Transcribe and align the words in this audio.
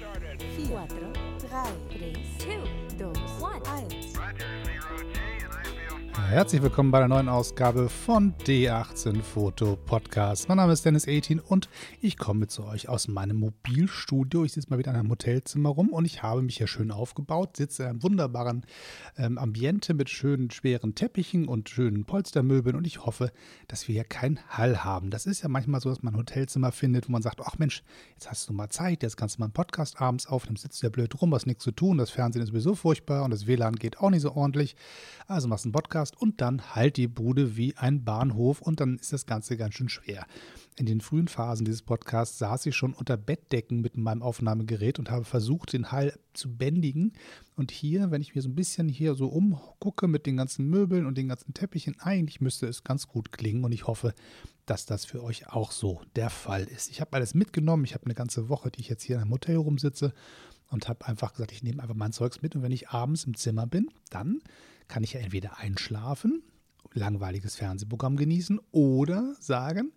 4, 0.00 0.16
3, 0.88 0.96
2, 2.96 3.12
1. 3.38 3.60
Herzlich 6.30 6.62
willkommen 6.62 6.92
bei 6.92 7.00
der 7.00 7.08
neuen 7.08 7.28
Ausgabe 7.28 7.88
von 7.88 8.34
D18 8.46 9.20
Foto 9.20 9.74
Podcast. 9.74 10.48
Mein 10.48 10.58
Name 10.58 10.72
ist 10.72 10.84
Dennis 10.84 11.08
18 11.08 11.40
und 11.40 11.68
ich 12.00 12.18
komme 12.18 12.46
zu 12.46 12.64
euch 12.66 12.88
aus 12.88 13.08
meinem 13.08 13.38
Mobilstudio. 13.38 14.44
Ich 14.44 14.52
sitze 14.52 14.70
mal 14.70 14.78
wieder 14.78 14.92
in 14.92 14.96
einem 14.96 15.10
Hotelzimmer 15.10 15.70
rum 15.70 15.88
und 15.88 16.04
ich 16.04 16.22
habe 16.22 16.42
mich 16.42 16.58
hier 16.58 16.68
schön 16.68 16.92
aufgebaut, 16.92 17.56
sitze 17.56 17.82
in 17.82 17.88
einem 17.88 18.02
wunderbaren 18.04 18.64
ähm, 19.18 19.38
Ambiente 19.38 19.92
mit 19.92 20.08
schönen 20.08 20.52
schweren 20.52 20.94
Teppichen 20.94 21.48
und 21.48 21.68
schönen 21.68 22.04
Polstermöbeln 22.04 22.76
und 22.76 22.86
ich 22.86 23.04
hoffe, 23.04 23.32
dass 23.66 23.88
wir 23.88 23.94
hier 23.94 24.04
keinen 24.04 24.38
Hall 24.50 24.84
haben. 24.84 25.10
Das 25.10 25.26
ist 25.26 25.42
ja 25.42 25.48
manchmal 25.48 25.80
so, 25.80 25.88
dass 25.88 26.04
man 26.04 26.14
ein 26.14 26.20
Hotelzimmer 26.20 26.70
findet, 26.70 27.08
wo 27.08 27.12
man 27.12 27.22
sagt, 27.22 27.40
ach 27.44 27.58
Mensch, 27.58 27.82
jetzt 28.12 28.30
hast 28.30 28.48
du 28.48 28.52
mal 28.52 28.68
Zeit, 28.68 29.02
jetzt 29.02 29.16
kannst 29.16 29.38
du 29.38 29.40
mal 29.40 29.46
einen 29.46 29.52
Podcast 29.52 30.00
abends 30.00 30.28
aufnehmen, 30.28 30.54
sitzt 30.54 30.80
ja 30.84 30.90
blöd 30.90 31.20
rum, 31.20 31.34
hast 31.34 31.46
nichts 31.46 31.64
zu 31.64 31.72
tun, 31.72 31.98
das 31.98 32.10
Fernsehen 32.10 32.42
ist 32.42 32.50
sowieso 32.50 32.76
furchtbar 32.76 33.24
und 33.24 33.32
das 33.32 33.48
WLAN 33.48 33.74
geht 33.74 33.98
auch 33.98 34.10
nicht 34.10 34.22
so 34.22 34.32
ordentlich. 34.36 34.76
Also 35.26 35.48
machst 35.48 35.64
du 35.64 35.70
einen 35.70 35.72
Podcast 35.72 36.19
und 36.20 36.40
dann 36.40 36.74
halt 36.74 36.96
die 36.98 37.08
Bude 37.08 37.56
wie 37.56 37.76
ein 37.76 38.04
Bahnhof 38.04 38.60
und 38.60 38.80
dann 38.80 38.98
ist 38.98 39.12
das 39.12 39.26
Ganze 39.26 39.56
ganz 39.56 39.74
schön 39.74 39.88
schwer. 39.88 40.26
In 40.76 40.86
den 40.86 41.00
frühen 41.00 41.28
Phasen 41.28 41.64
dieses 41.64 41.82
Podcasts 41.82 42.38
saß 42.38 42.66
ich 42.66 42.76
schon 42.76 42.92
unter 42.92 43.16
Bettdecken 43.16 43.80
mit 43.80 43.96
meinem 43.96 44.22
Aufnahmegerät 44.22 44.98
und 44.98 45.10
habe 45.10 45.24
versucht, 45.24 45.72
den 45.72 45.90
Hall 45.92 46.18
zu 46.32 46.54
bändigen. 46.56 47.12
Und 47.56 47.70
hier, 47.70 48.10
wenn 48.10 48.22
ich 48.22 48.34
mir 48.34 48.42
so 48.42 48.48
ein 48.48 48.54
bisschen 48.54 48.88
hier 48.88 49.14
so 49.14 49.28
umgucke 49.28 50.08
mit 50.08 50.26
den 50.26 50.36
ganzen 50.36 50.68
Möbeln 50.68 51.06
und 51.06 51.16
den 51.16 51.28
ganzen 51.28 51.54
Teppichen, 51.54 51.98
eigentlich 52.00 52.40
müsste 52.40 52.66
es 52.66 52.84
ganz 52.84 53.08
gut 53.08 53.32
klingen 53.32 53.64
und 53.64 53.72
ich 53.72 53.86
hoffe, 53.86 54.14
dass 54.66 54.86
das 54.86 55.04
für 55.04 55.22
euch 55.24 55.48
auch 55.48 55.72
so 55.72 56.02
der 56.16 56.30
Fall 56.30 56.64
ist. 56.64 56.90
Ich 56.90 57.00
habe 57.00 57.14
alles 57.14 57.34
mitgenommen. 57.34 57.84
Ich 57.84 57.94
habe 57.94 58.04
eine 58.04 58.14
ganze 58.14 58.48
Woche, 58.48 58.70
die 58.70 58.80
ich 58.80 58.88
jetzt 58.88 59.02
hier 59.02 59.16
in 59.16 59.22
einem 59.22 59.32
Hotel 59.32 59.56
rumsitze 59.56 60.12
und 60.70 60.88
habe 60.88 61.06
einfach 61.06 61.32
gesagt, 61.32 61.52
ich 61.52 61.62
nehme 61.62 61.82
einfach 61.82 61.96
mein 61.96 62.12
Zeugs 62.12 62.42
mit 62.42 62.54
und 62.54 62.62
wenn 62.62 62.72
ich 62.72 62.90
abends 62.90 63.24
im 63.24 63.36
Zimmer 63.36 63.66
bin, 63.66 63.90
dann 64.10 64.40
kann 64.90 65.04
ich 65.04 65.14
ja 65.14 65.20
entweder 65.20 65.58
einschlafen, 65.58 66.42
langweiliges 66.92 67.54
Fernsehprogramm 67.54 68.16
genießen 68.16 68.60
oder 68.72 69.36
sagen, 69.38 69.92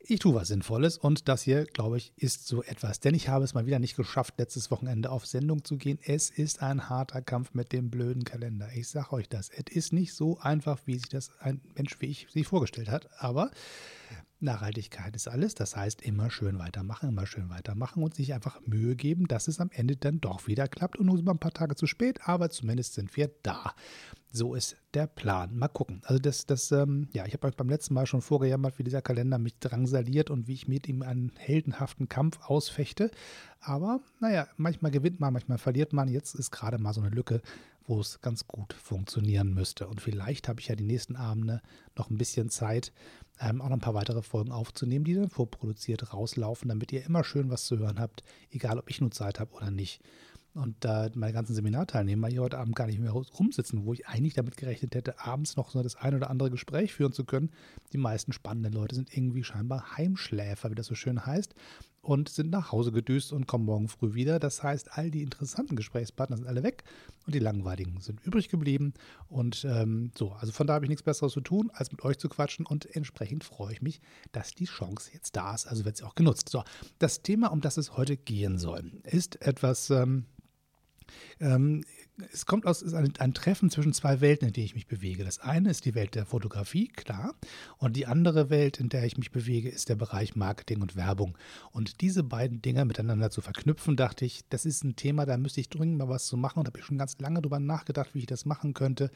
ich 0.00 0.20
tue 0.20 0.34
was 0.34 0.48
Sinnvolles 0.48 0.96
und 0.96 1.28
das 1.28 1.42
hier, 1.42 1.64
glaube 1.66 1.98
ich, 1.98 2.12
ist 2.16 2.46
so 2.46 2.62
etwas. 2.62 2.98
Denn 3.00 3.14
ich 3.14 3.28
habe 3.28 3.44
es 3.44 3.54
mal 3.54 3.66
wieder 3.66 3.78
nicht 3.78 3.94
geschafft, 3.94 4.34
letztes 4.38 4.70
Wochenende 4.70 5.10
auf 5.10 5.26
Sendung 5.26 5.64
zu 5.64 5.76
gehen. 5.76 5.98
Es 6.02 6.30
ist 6.30 6.62
ein 6.62 6.88
harter 6.88 7.20
Kampf 7.20 7.52
mit 7.52 7.72
dem 7.72 7.90
blöden 7.90 8.24
Kalender. 8.24 8.68
Ich 8.74 8.88
sage 8.88 9.12
euch 9.12 9.28
das. 9.28 9.50
Es 9.50 9.74
ist 9.74 9.92
nicht 9.92 10.14
so 10.14 10.38
einfach, 10.38 10.80
wie 10.86 10.94
sich 10.94 11.08
das 11.08 11.30
ein 11.40 11.60
Mensch 11.76 12.00
wie 12.00 12.06
ich 12.06 12.26
sich 12.30 12.46
vorgestellt 12.46 12.88
hat. 12.88 13.08
Aber 13.20 13.50
Nachhaltigkeit 14.40 15.16
ist 15.16 15.28
alles. 15.28 15.54
Das 15.54 15.76
heißt, 15.76 16.02
immer 16.02 16.30
schön 16.30 16.58
weitermachen, 16.58 17.10
immer 17.10 17.26
schön 17.26 17.48
weitermachen 17.50 18.02
und 18.02 18.14
sich 18.14 18.34
einfach 18.34 18.60
Mühe 18.66 18.96
geben, 18.96 19.26
dass 19.26 19.48
es 19.48 19.60
am 19.60 19.70
Ende 19.72 19.96
dann 19.96 20.20
doch 20.20 20.46
wieder 20.46 20.68
klappt. 20.68 20.96
Und 20.96 21.06
nur 21.06 21.18
ein 21.18 21.38
paar 21.38 21.52
Tage 21.52 21.74
zu 21.74 21.86
spät, 21.86 22.20
aber 22.28 22.50
zumindest 22.50 22.94
sind 22.94 23.16
wir 23.16 23.30
da. 23.42 23.74
So 24.30 24.54
ist 24.54 24.76
der 24.94 25.06
Plan. 25.06 25.56
Mal 25.56 25.68
gucken. 25.68 26.02
Also 26.04 26.20
das, 26.20 26.46
das, 26.46 26.70
ähm, 26.70 27.08
ja, 27.12 27.24
ich 27.26 27.32
habe 27.32 27.46
euch 27.46 27.56
beim 27.56 27.68
letzten 27.68 27.94
Mal 27.94 28.06
schon 28.06 28.20
vorgejammert, 28.20 28.78
wie 28.78 28.84
dieser 28.84 29.02
Kalender 29.02 29.38
mich 29.38 29.58
drangsaliert 29.58 30.30
und 30.30 30.46
wie 30.46 30.54
ich 30.54 30.68
mit 30.68 30.88
ihm 30.88 31.02
einen 31.02 31.32
heldenhaften 31.36 32.08
Kampf 32.08 32.38
ausfechte. 32.42 33.10
Aber 33.60 34.00
naja, 34.20 34.46
manchmal 34.56 34.90
gewinnt 34.90 35.18
man, 35.18 35.32
manchmal 35.32 35.58
verliert 35.58 35.92
man. 35.92 36.08
Jetzt 36.08 36.34
ist 36.34 36.50
gerade 36.50 36.78
mal 36.78 36.92
so 36.92 37.00
eine 37.00 37.10
Lücke, 37.10 37.40
wo 37.88 38.00
es 38.00 38.20
ganz 38.20 38.46
gut 38.46 38.74
funktionieren 38.74 39.54
müsste. 39.54 39.88
Und 39.88 40.00
vielleicht 40.00 40.48
habe 40.48 40.60
ich 40.60 40.68
ja 40.68 40.76
die 40.76 40.84
nächsten 40.84 41.16
Abende 41.16 41.62
noch 41.96 42.10
ein 42.10 42.18
bisschen 42.18 42.50
Zeit, 42.50 42.92
ähm, 43.40 43.60
auch 43.60 43.68
noch 43.68 43.76
ein 43.76 43.80
paar 43.80 43.94
weitere 43.94 44.22
Folgen 44.22 44.52
aufzunehmen, 44.52 45.04
die 45.04 45.14
dann 45.14 45.30
vorproduziert 45.30 46.12
rauslaufen, 46.12 46.68
damit 46.68 46.92
ihr 46.92 47.04
immer 47.04 47.24
schön 47.24 47.50
was 47.50 47.64
zu 47.64 47.78
hören 47.78 47.98
habt, 47.98 48.22
egal 48.50 48.78
ob 48.78 48.90
ich 48.90 49.00
nur 49.00 49.10
Zeit 49.10 49.40
habe 49.40 49.54
oder 49.54 49.70
nicht. 49.70 50.00
Und 50.54 50.76
da 50.80 51.06
äh, 51.06 51.10
meine 51.14 51.32
ganzen 51.32 51.54
Seminarteilnehmer 51.54 52.28
hier 52.28 52.42
heute 52.42 52.58
Abend 52.58 52.74
gar 52.74 52.86
nicht 52.86 52.98
mehr 52.98 53.12
rumsitzen, 53.12 53.84
wo 53.84 53.92
ich 53.92 54.06
eigentlich 54.06 54.34
damit 54.34 54.56
gerechnet 54.56 54.94
hätte, 54.94 55.20
abends 55.20 55.56
noch 55.56 55.70
so 55.70 55.82
das 55.82 55.96
ein 55.96 56.14
oder 56.14 56.30
andere 56.30 56.50
Gespräch 56.50 56.92
führen 56.92 57.12
zu 57.12 57.24
können. 57.24 57.50
Die 57.92 57.98
meisten 57.98 58.32
spannenden 58.32 58.72
Leute 58.72 58.94
sind 58.94 59.16
irgendwie 59.16 59.44
scheinbar 59.44 59.96
Heimschläfer, 59.96 60.70
wie 60.70 60.74
das 60.74 60.86
so 60.86 60.94
schön 60.94 61.24
heißt, 61.24 61.54
und 62.02 62.28
sind 62.28 62.50
nach 62.50 62.72
Hause 62.72 62.92
gedüst 62.92 63.32
und 63.32 63.46
kommen 63.46 63.64
morgen 63.64 63.88
früh 63.88 64.14
wieder. 64.14 64.38
Das 64.38 64.62
heißt, 64.62 64.96
all 64.96 65.10
die 65.10 65.22
interessanten 65.22 65.76
Gesprächspartner 65.76 66.36
sind 66.36 66.46
alle 66.46 66.62
weg 66.62 66.84
und 67.26 67.34
die 67.34 67.38
langweiligen 67.38 68.00
sind 68.00 68.24
übrig 68.24 68.48
geblieben. 68.48 68.94
Und 69.28 69.64
ähm, 69.64 70.10
so, 70.16 70.32
also 70.32 70.52
von 70.52 70.66
da 70.66 70.74
habe 70.74 70.84
ich 70.84 70.88
nichts 70.88 71.02
Besseres 71.02 71.32
zu 71.32 71.40
tun, 71.40 71.70
als 71.74 71.90
mit 71.90 72.04
euch 72.04 72.18
zu 72.18 72.28
quatschen. 72.28 72.66
Und 72.66 72.94
entsprechend 72.94 73.44
freue 73.44 73.72
ich 73.72 73.82
mich, 73.82 74.00
dass 74.32 74.54
die 74.54 74.66
Chance 74.66 75.10
jetzt 75.12 75.36
da 75.36 75.54
ist. 75.54 75.66
Also 75.66 75.84
wird 75.84 75.96
sie 75.96 76.04
auch 76.04 76.14
genutzt. 76.14 76.48
So, 76.48 76.64
das 76.98 77.22
Thema, 77.22 77.48
um 77.48 77.60
das 77.60 77.76
es 77.76 77.96
heute 77.96 78.16
gehen 78.16 78.58
soll, 78.58 78.92
ist 79.04 79.42
etwas. 79.42 79.90
Ähm, 79.90 80.24
ähm, 81.40 81.84
es 82.32 82.46
kommt 82.46 82.66
aus 82.66 82.82
ist 82.82 82.94
ein, 82.94 83.12
ein, 83.18 83.34
Treffen 83.34 83.70
zwischen 83.70 83.92
zwei 83.92 84.20
Welten, 84.20 84.48
in 84.48 84.52
denen 84.52 84.66
ich 84.66 84.74
mich 84.74 84.86
bewege. 84.86 85.24
Das 85.24 85.38
eine 85.38 85.70
ist 85.70 85.84
die 85.84 85.94
Welt 85.94 86.14
der 86.14 86.26
Fotografie, 86.26 86.88
klar, 86.88 87.34
und 87.78 87.96
die 87.96 88.06
andere 88.06 88.50
Welt, 88.50 88.80
in 88.80 88.88
der 88.88 89.04
ich 89.04 89.16
mich 89.16 89.30
bewege, 89.30 89.68
ist 89.68 89.88
der 89.88 89.94
Bereich 89.94 90.34
Marketing 90.34 90.82
und 90.82 90.96
Werbung. 90.96 91.38
Und 91.70 92.00
diese 92.00 92.24
beiden 92.24 92.60
Dinge 92.60 92.84
miteinander 92.84 93.30
zu 93.30 93.40
verknüpfen, 93.40 93.96
dachte 93.96 94.24
ich, 94.24 94.44
das 94.48 94.66
ist 94.66 94.84
ein 94.84 94.96
Thema, 94.96 95.26
da 95.26 95.36
müsste 95.36 95.60
ich 95.60 95.68
dringend 95.68 95.98
mal 95.98 96.08
was 96.08 96.26
zu 96.26 96.36
machen 96.36 96.60
und 96.60 96.66
habe 96.66 96.78
ich 96.78 96.84
schon 96.84 96.98
ganz 96.98 97.18
lange 97.18 97.40
darüber 97.40 97.60
nachgedacht, 97.60 98.14
wie 98.14 98.20
ich 98.20 98.26
das 98.26 98.44
machen 98.44 98.74
könnte. 98.74 99.10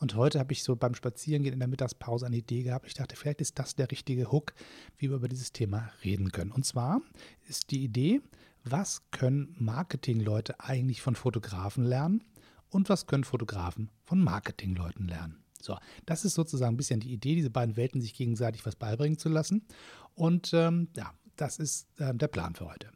Und 0.00 0.14
heute 0.14 0.38
habe 0.38 0.52
ich 0.52 0.62
so 0.62 0.76
beim 0.76 0.94
Spazierengehen 0.94 1.52
in 1.52 1.60
der 1.60 1.68
Mittagspause 1.68 2.26
eine 2.26 2.36
Idee 2.36 2.62
gehabt. 2.62 2.86
Ich 2.86 2.94
dachte, 2.94 3.16
vielleicht 3.16 3.40
ist 3.40 3.58
das 3.58 3.74
der 3.74 3.90
richtige 3.90 4.32
Hook, 4.32 4.54
wie 4.96 5.10
wir 5.10 5.16
über 5.16 5.28
dieses 5.28 5.52
Thema 5.52 5.90
reden 6.04 6.32
können. 6.32 6.52
Und 6.52 6.64
zwar 6.64 7.02
ist 7.48 7.70
die 7.70 7.84
Idee, 7.84 8.20
was 8.64 9.02
können 9.10 9.54
Marketingleute 9.58 10.60
eigentlich 10.60 11.02
von 11.02 11.14
Fotografen 11.14 11.84
lernen 11.84 12.22
und 12.70 12.88
was 12.88 13.06
können 13.06 13.24
Fotografen 13.24 13.90
von 14.04 14.22
Marketingleuten 14.22 15.08
lernen. 15.08 15.42
So, 15.60 15.76
das 16.06 16.24
ist 16.24 16.34
sozusagen 16.34 16.74
ein 16.74 16.76
bisschen 16.76 17.00
die 17.00 17.12
Idee, 17.12 17.34
diese 17.34 17.50
beiden 17.50 17.76
Welten 17.76 18.00
sich 18.00 18.14
gegenseitig 18.14 18.64
was 18.64 18.76
beibringen 18.76 19.18
zu 19.18 19.28
lassen. 19.28 19.66
Und 20.14 20.52
ähm, 20.54 20.88
ja, 20.96 21.12
das 21.36 21.58
ist 21.58 21.88
äh, 21.98 22.14
der 22.14 22.28
Plan 22.28 22.54
für 22.54 22.70
heute. 22.70 22.90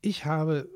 Ich 0.00 0.24
habe, 0.24 0.68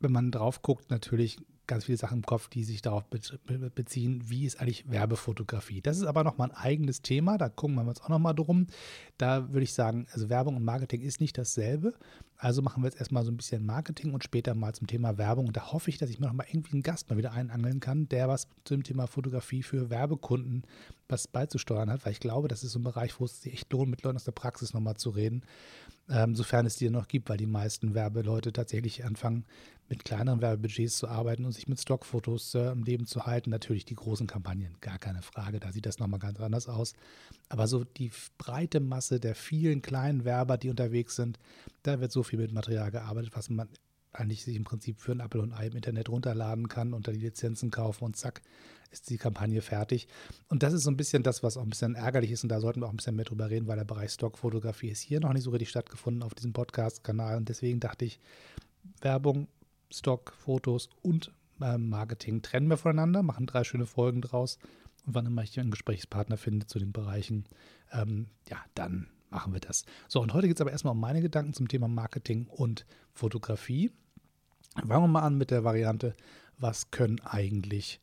wenn 0.00 0.12
man 0.12 0.30
drauf 0.30 0.62
guckt, 0.62 0.90
natürlich 0.90 1.38
ganz 1.68 1.84
viele 1.84 1.98
Sachen 1.98 2.18
im 2.18 2.26
Kopf, 2.26 2.48
die 2.48 2.64
sich 2.64 2.82
darauf 2.82 3.04
beziehen, 3.04 4.22
wie 4.26 4.44
ist 4.44 4.60
eigentlich 4.60 4.90
Werbefotografie. 4.90 5.80
Das 5.80 5.98
ist 5.98 6.04
aber 6.04 6.24
nochmal 6.24 6.50
ein 6.50 6.56
eigenes 6.56 7.02
Thema, 7.02 7.38
da 7.38 7.48
gucken 7.48 7.76
wir 7.76 7.86
uns 7.86 8.00
auch 8.00 8.08
nochmal 8.08 8.34
drum. 8.34 8.66
Da 9.18 9.52
würde 9.52 9.62
ich 9.62 9.74
sagen, 9.74 10.06
also 10.12 10.28
Werbung 10.28 10.56
und 10.56 10.64
Marketing 10.64 11.02
ist 11.02 11.20
nicht 11.20 11.38
dasselbe. 11.38 11.94
Also 12.36 12.62
machen 12.62 12.82
wir 12.82 12.88
jetzt 12.88 12.98
erstmal 12.98 13.24
so 13.24 13.30
ein 13.30 13.36
bisschen 13.36 13.66
Marketing 13.66 14.14
und 14.14 14.24
später 14.24 14.54
mal 14.54 14.72
zum 14.72 14.86
Thema 14.86 15.18
Werbung. 15.18 15.46
Und 15.46 15.56
da 15.56 15.72
hoffe 15.72 15.90
ich, 15.90 15.98
dass 15.98 16.10
ich 16.10 16.18
mir 16.18 16.26
nochmal 16.26 16.46
irgendwie 16.48 16.72
einen 16.72 16.82
Gast 16.82 17.10
mal 17.10 17.16
wieder 17.16 17.32
einangeln 17.32 17.80
kann, 17.80 18.08
der 18.08 18.28
was 18.28 18.48
zum 18.64 18.82
Thema 18.82 19.06
Fotografie 19.06 19.62
für 19.62 19.90
Werbekunden 19.90 20.64
was 21.08 21.26
beizusteuern 21.26 21.90
hat, 21.90 22.04
weil 22.04 22.12
ich 22.12 22.20
glaube, 22.20 22.48
das 22.48 22.62
ist 22.62 22.72
so 22.72 22.78
ein 22.78 22.84
Bereich, 22.84 23.18
wo 23.18 23.24
es 23.24 23.42
sich 23.42 23.52
echt 23.52 23.72
lohnt, 23.72 23.90
mit 23.90 24.02
Leuten 24.02 24.16
aus 24.16 24.24
der 24.24 24.32
Praxis 24.32 24.74
nochmal 24.74 24.96
zu 24.96 25.10
reden, 25.10 25.42
ähm, 26.10 26.34
sofern 26.34 26.66
es 26.66 26.76
die 26.76 26.90
noch 26.90 27.08
gibt, 27.08 27.28
weil 27.28 27.38
die 27.38 27.46
meisten 27.46 27.94
Werbeleute 27.94 28.52
tatsächlich 28.52 29.04
anfangen, 29.04 29.44
mit 29.88 30.04
kleineren 30.04 30.40
Werbebudgets 30.40 30.98
zu 30.98 31.08
arbeiten 31.08 31.44
und 31.44 31.52
sich 31.52 31.66
mit 31.66 31.80
Stockfotos 31.80 32.54
äh, 32.54 32.70
im 32.72 32.84
Leben 32.84 33.06
zu 33.06 33.26
halten. 33.26 33.50
Natürlich 33.50 33.84
die 33.84 33.94
großen 33.94 34.26
Kampagnen, 34.26 34.76
gar 34.80 34.98
keine 34.98 35.22
Frage, 35.22 35.60
da 35.60 35.72
sieht 35.72 35.86
das 35.86 35.98
nochmal 35.98 36.20
ganz 36.20 36.40
anders 36.40 36.68
aus. 36.68 36.94
Aber 37.48 37.66
so 37.66 37.84
die 37.84 38.10
breite 38.36 38.80
Masse 38.80 39.20
der 39.20 39.34
vielen 39.34 39.82
kleinen 39.82 40.24
Werber, 40.24 40.58
die 40.58 40.70
unterwegs 40.70 41.16
sind, 41.16 41.38
da 41.82 42.00
wird 42.00 42.12
so 42.12 42.22
viel 42.22 42.38
mit 42.38 42.52
Material 42.52 42.90
gearbeitet, 42.90 43.30
was 43.34 43.48
man 43.48 43.68
eigentlich 44.12 44.44
sich 44.44 44.56
im 44.56 44.64
Prinzip 44.64 45.00
für 45.00 45.12
ein 45.12 45.20
Apple 45.20 45.40
und 45.40 45.52
Ei 45.52 45.66
im 45.66 45.76
Internet 45.76 46.08
runterladen 46.08 46.68
kann 46.68 46.92
dann 46.92 47.14
die 47.14 47.20
Lizenzen 47.20 47.70
kaufen 47.70 48.04
und 48.04 48.16
zack, 48.16 48.42
ist 48.90 49.10
die 49.10 49.18
Kampagne 49.18 49.60
fertig. 49.60 50.08
Und 50.48 50.62
das 50.62 50.72
ist 50.72 50.84
so 50.84 50.90
ein 50.90 50.96
bisschen 50.96 51.22
das, 51.22 51.42
was 51.42 51.56
auch 51.56 51.62
ein 51.62 51.68
bisschen 51.68 51.94
ärgerlich 51.94 52.30
ist 52.30 52.42
und 52.42 52.48
da 52.48 52.60
sollten 52.60 52.80
wir 52.80 52.86
auch 52.86 52.90
ein 52.90 52.96
bisschen 52.96 53.16
mehr 53.16 53.26
drüber 53.26 53.50
reden, 53.50 53.66
weil 53.66 53.76
der 53.76 53.84
Bereich 53.84 54.12
Stockfotografie 54.12 54.88
ist 54.88 55.00
hier 55.00 55.20
noch 55.20 55.32
nicht 55.32 55.44
so 55.44 55.50
richtig 55.50 55.68
stattgefunden 55.68 56.22
auf 56.22 56.34
diesem 56.34 56.52
Podcast-Kanal 56.52 57.36
und 57.36 57.48
deswegen 57.48 57.80
dachte 57.80 58.06
ich, 58.06 58.18
Werbung, 59.00 59.48
Stockfotos 59.90 60.88
und 61.02 61.32
ähm, 61.60 61.88
Marketing 61.88 62.42
trennen 62.42 62.68
wir 62.68 62.76
voneinander, 62.76 63.22
machen 63.22 63.46
drei 63.46 63.64
schöne 63.64 63.86
Folgen 63.86 64.20
draus 64.20 64.58
und 65.06 65.14
wann 65.14 65.26
immer 65.26 65.42
ich 65.42 65.58
einen 65.58 65.70
Gesprächspartner 65.70 66.36
finde 66.36 66.66
zu 66.66 66.78
den 66.78 66.92
Bereichen, 66.92 67.44
ähm, 67.92 68.28
ja, 68.48 68.58
dann 68.74 69.08
machen 69.30 69.52
wir 69.52 69.60
das. 69.60 69.84
So, 70.08 70.20
und 70.20 70.32
heute 70.34 70.48
geht 70.48 70.56
es 70.56 70.60
aber 70.60 70.72
erstmal 70.72 70.92
um 70.92 71.00
meine 71.00 71.20
Gedanken 71.20 71.52
zum 71.52 71.68
Thema 71.68 71.88
Marketing 71.88 72.46
und 72.46 72.86
Fotografie. 73.12 73.90
Fangen 74.74 74.90
wir 74.90 75.08
mal 75.08 75.22
an 75.22 75.36
mit 75.36 75.50
der 75.50 75.64
Variante, 75.64 76.14
was 76.58 76.90
können 76.90 77.20
eigentlich 77.20 78.00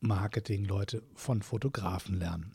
Marketingleute 0.00 1.02
von 1.14 1.42
Fotografen 1.42 2.18
lernen? 2.18 2.54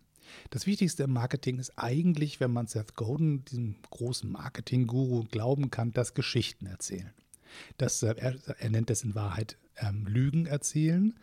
Das 0.49 0.65
Wichtigste 0.65 1.03
im 1.03 1.13
Marketing 1.13 1.59
ist 1.59 1.77
eigentlich, 1.77 2.39
wenn 2.39 2.51
man 2.51 2.67
Seth 2.67 2.95
Godin, 2.95 3.43
diesem 3.45 3.75
großen 3.89 4.31
Marketing-Guru, 4.31 5.25
glauben 5.29 5.71
kann, 5.71 5.91
das 5.91 6.13
Geschichten 6.13 6.65
erzählen. 6.65 7.11
Das, 7.77 8.03
er, 8.03 8.17
er, 8.17 8.69
nennt 8.69 8.89
das 8.89 9.03
in 9.03 9.15
Wahrheit 9.15 9.57
ähm, 9.77 10.05
Lügen 10.05 10.45
erzählen 10.45 11.13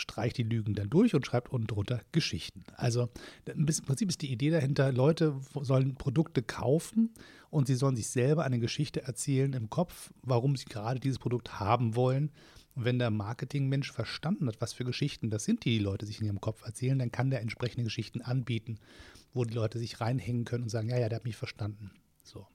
streicht 0.00 0.38
die 0.38 0.44
Lügen 0.44 0.74
dann 0.74 0.90
durch 0.90 1.14
und 1.14 1.26
schreibt 1.26 1.52
unten 1.52 1.66
drunter 1.66 2.00
Geschichten. 2.12 2.64
Also 2.76 3.08
im 3.46 3.66
Prinzip 3.66 4.08
ist 4.08 4.22
die 4.22 4.32
Idee 4.32 4.50
dahinter, 4.50 4.92
Leute 4.92 5.34
sollen 5.60 5.94
Produkte 5.96 6.42
kaufen 6.42 7.10
und 7.50 7.66
sie 7.66 7.74
sollen 7.74 7.96
sich 7.96 8.08
selber 8.08 8.44
eine 8.44 8.58
Geschichte 8.58 9.02
erzählen 9.02 9.52
im 9.52 9.70
Kopf, 9.70 10.12
warum 10.22 10.56
sie 10.56 10.66
gerade 10.66 11.00
dieses 11.00 11.18
Produkt 11.18 11.60
haben 11.60 11.96
wollen. 11.96 12.30
Und 12.74 12.84
wenn 12.84 12.98
der 12.98 13.10
Marketingmensch 13.10 13.90
verstanden 13.90 14.46
hat, 14.46 14.60
was 14.60 14.72
für 14.72 14.84
Geschichten 14.84 15.30
das 15.30 15.44
sind, 15.44 15.64
die 15.64 15.78
die 15.78 15.84
Leute 15.84 16.06
sich 16.06 16.20
in 16.20 16.26
ihrem 16.26 16.40
Kopf 16.40 16.64
erzählen, 16.64 16.98
dann 16.98 17.12
kann 17.12 17.30
der 17.30 17.40
entsprechende 17.40 17.84
Geschichten 17.84 18.22
anbieten, 18.22 18.78
wo 19.34 19.44
die 19.44 19.54
Leute 19.54 19.78
sich 19.78 20.00
reinhängen 20.00 20.44
können 20.44 20.64
und 20.64 20.70
sagen, 20.70 20.88
ja, 20.88 20.98
ja, 20.98 21.08
der 21.08 21.16
hat 21.16 21.24
mich 21.24 21.36
verstanden. 21.36 21.90
So. 22.22 22.46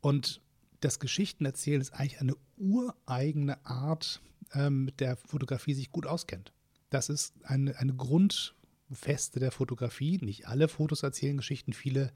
Und 0.00 0.40
das 0.80 0.98
Geschichtenerzählen 0.98 1.80
ist 1.80 1.92
eigentlich 1.92 2.20
eine 2.20 2.34
ureigene 2.56 3.64
Art, 3.64 4.20
ähm, 4.54 4.84
mit 4.84 5.00
der 5.00 5.16
Fotografie 5.16 5.74
sich 5.74 5.90
gut 5.90 6.06
auskennt. 6.06 6.52
Das 6.88 7.08
ist 7.08 7.34
eine, 7.44 7.76
eine 7.78 7.94
Grundfeste 7.94 9.40
der 9.40 9.52
Fotografie. 9.52 10.18
Nicht 10.22 10.48
alle 10.48 10.68
Fotos 10.68 11.02
erzählen 11.02 11.36
Geschichten, 11.36 11.72
viele 11.72 12.12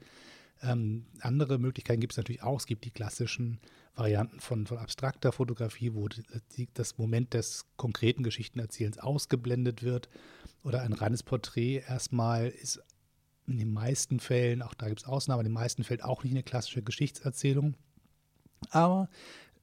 ähm, 0.61 1.05
andere 1.19 1.57
Möglichkeiten 1.59 1.99
gibt 1.99 2.13
es 2.13 2.17
natürlich 2.17 2.43
auch. 2.43 2.59
Es 2.59 2.65
gibt 2.65 2.85
die 2.85 2.91
klassischen 2.91 3.59
Varianten 3.95 4.39
von, 4.39 4.65
von 4.67 4.77
abstrakter 4.77 5.31
Fotografie, 5.31 5.93
wo 5.93 6.07
die, 6.07 6.67
das 6.73 6.97
Moment 6.97 7.33
des 7.33 7.65
konkreten 7.77 8.23
Geschichtenerzählens 8.23 8.97
ausgeblendet 8.97 9.83
wird. 9.83 10.09
Oder 10.63 10.81
ein 10.81 10.93
reines 10.93 11.23
Porträt 11.23 11.83
erstmal 11.87 12.47
ist 12.47 12.81
in 13.47 13.57
den 13.57 13.71
meisten 13.71 14.19
Fällen, 14.19 14.61
auch 14.61 14.73
da 14.73 14.87
gibt 14.87 15.01
es 15.01 15.07
Ausnahmen, 15.07 15.41
in 15.41 15.51
den 15.51 15.53
meisten 15.53 15.83
Fällen 15.83 16.01
auch 16.01 16.23
nicht 16.23 16.33
eine 16.33 16.43
klassische 16.43 16.81
Geschichtserzählung. 16.81 17.75
Aber 18.71 19.09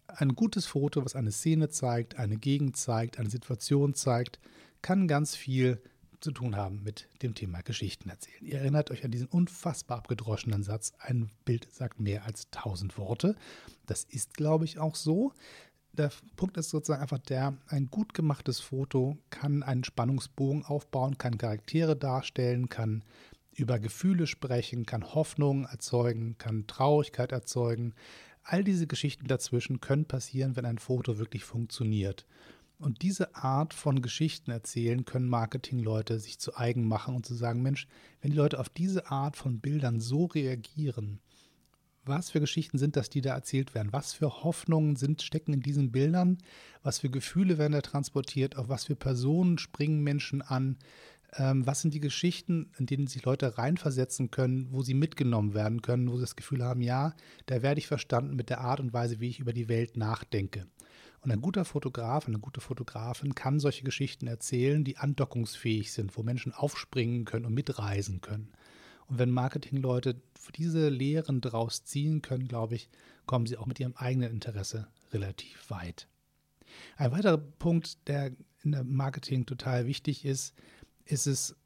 ein 0.07 0.35
gutes 0.35 0.67
Foto, 0.67 1.05
was 1.05 1.17
eine 1.17 1.33
Szene 1.33 1.69
zeigt, 1.69 2.19
eine 2.19 2.37
Gegend 2.37 2.77
zeigt, 2.77 3.19
eine 3.19 3.31
Situation 3.31 3.95
zeigt, 3.95 4.41
kann 4.83 5.09
ganz 5.09 5.37
viel 5.37 5.81
zu 6.21 6.31
tun 6.31 6.57
haben 6.57 6.83
mit 6.83 7.09
dem 7.23 7.35
Thema 7.35 7.63
Geschichten 7.63 8.09
erzählen. 8.09 8.45
Ihr 8.45 8.59
erinnert 8.59 8.91
euch 8.91 9.05
an 9.05 9.11
diesen 9.11 9.27
unfassbar 9.27 9.99
abgedroschenen 9.99 10.63
Satz, 10.63 10.93
ein 10.99 11.31
Bild 11.45 11.69
sagt 11.73 12.01
mehr 12.01 12.25
als 12.25 12.49
tausend 12.51 12.97
Worte. 12.97 13.35
Das 13.87 14.05
ist, 14.05 14.35
glaube 14.35 14.65
ich, 14.65 14.79
auch 14.79 14.95
so. 14.95 15.33
Der 15.93 16.11
Punkt 16.37 16.57
ist 16.57 16.71
sozusagen 16.71 17.03
einfach 17.03 17.19
der, 17.19 17.55
ein 17.67 17.89
gut 17.91 18.15
gemachtes 18.15 18.61
Foto 18.61 19.19
kann 19.31 19.63
einen 19.63 19.85
Spannungsbogen 19.85 20.65
aufbauen, 20.65 21.19
kann 21.19 21.37
Charaktere 21.37 21.97
darstellen, 21.97 22.69
kann 22.69 23.05
über 23.55 23.79
Gefühle 23.79 24.27
sprechen, 24.27 24.87
kann 24.87 25.15
Hoffnung 25.15 25.67
erzeugen, 25.67 26.37
kann 26.39 26.67
Traurigkeit 26.67 27.33
erzeugen. 27.33 27.95
All 28.43 28.65
diese 28.65 28.87
Geschichten 28.87 29.27
dazwischen 29.27 29.81
können 29.81 30.05
passieren, 30.05 30.57
wenn 30.57 30.65
ein 30.65 30.79
Foto 30.79 31.19
wirklich 31.19 31.45
funktioniert. 31.45 32.27
Und 32.79 33.03
diese 33.03 33.37
Art 33.37 33.75
von 33.75 34.03
Geschichten 34.03 34.51
erzählen 34.51 35.05
können 35.05 35.29
Marketingleute 35.29 36.19
sich 36.19 36.41
zu 36.41 36.57
eigen 36.57 36.89
machen 36.89 37.15
und 37.15 37.25
zu 37.25 37.35
sagen, 37.35 37.63
Mensch, 37.63 37.87
wenn 38.21 38.33
die 38.33 38.37
Leute 38.37 38.59
auf 38.59 38.69
diese 38.69 39.09
Art 39.11 39.37
von 39.37 39.61
Bildern 39.61 40.01
so 40.01 40.25
reagieren, 40.25 41.21
was 42.05 42.31
für 42.31 42.41
Geschichten 42.41 42.79
sind 42.79 42.97
das, 42.97 43.11
die 43.11 43.21
da 43.21 43.33
erzählt 43.35 43.77
werden? 43.77 43.93
Was 43.93 44.13
für 44.13 44.43
Hoffnungen 44.43 44.97
sind, 44.97 45.23
stecken 45.23 45.53
in 45.53 45.61
diesen 45.61 45.93
Bildern? 45.93 46.39
Was 46.83 46.99
für 46.99 47.11
Gefühle 47.11 47.59
werden 47.59 47.75
da 47.75 47.81
transportiert? 47.81 48.57
Auf 48.57 48.69
was 48.69 48.87
für 48.87 48.97
Personen 48.97 49.59
springen 49.59 50.03
Menschen 50.03 50.43
an? 50.43 50.79
Ähm, 51.35 51.67
was 51.67 51.81
sind 51.81 51.95
die 51.95 52.01
Geschichten, 52.01 52.71
in 52.79 52.87
denen 52.87 53.07
sich 53.07 53.25
Leute 53.25 53.57
reinversetzen 53.57 54.31
können, 54.31 54.69
wo 54.71 54.83
sie 54.83 54.95
mitgenommen 54.95 55.55
werden 55.55 55.81
können, 55.81 56.11
wo 56.11 56.17
sie 56.17 56.23
das 56.23 56.37
Gefühl 56.37 56.63
haben, 56.63 56.83
ja, 56.83 57.15
da 57.47 57.63
werde 57.63 57.79
ich 57.79 57.87
verstanden 57.87 58.37
mit 58.37 58.51
der 58.51 58.61
Art 58.61 58.81
und 58.81 58.93
Weise, 58.93 59.21
wie 59.21 59.29
ich 59.29 59.41
über 59.41 59.53
die 59.53 59.69
Welt 59.69 59.97
nachdenke. 59.97 60.67
Und 61.23 61.31
ein 61.31 61.41
guter 61.41 61.65
Fotograf, 61.65 62.27
eine 62.27 62.41
gute 62.41 62.61
Fotografin 62.61 63.35
kann 63.35 63.61
solche 63.61 63.85
Geschichten 63.85 64.27
erzählen, 64.27 64.85
die 64.85 64.99
andockungsfähig 64.99 65.93
sind, 65.93 66.17
wo 66.17 66.23
Menschen 66.23 66.53
aufspringen 66.53 67.25
können 67.25 67.47
und 67.47 67.55
mitreisen 67.55 68.21
können. 68.21 68.53
Und 69.07 69.19
wenn 69.19 69.31
Marketingleute 69.31 70.21
diese 70.57 70.89
Lehren 70.89 71.41
daraus 71.41 71.85
ziehen 71.85 72.23
können, 72.23 72.49
glaube 72.49 72.75
ich, 72.75 72.91
kommen 73.25 73.47
sie 73.47 73.57
auch 73.57 73.67
mit 73.67 73.79
ihrem 73.79 73.95
eigenen 73.95 74.33
Interesse 74.33 74.89
relativ 75.13 75.71
weit. 75.71 76.09
Ein 76.97 77.13
weiterer 77.13 77.39
Punkt, 77.39 78.09
der 78.09 78.33
in 78.63 78.73
der 78.73 78.85
Marketing 78.85 79.47
total 79.47 79.87
wichtig 79.87 80.25
ist, 80.25 80.55
ist 81.05 81.27
es 81.27 81.57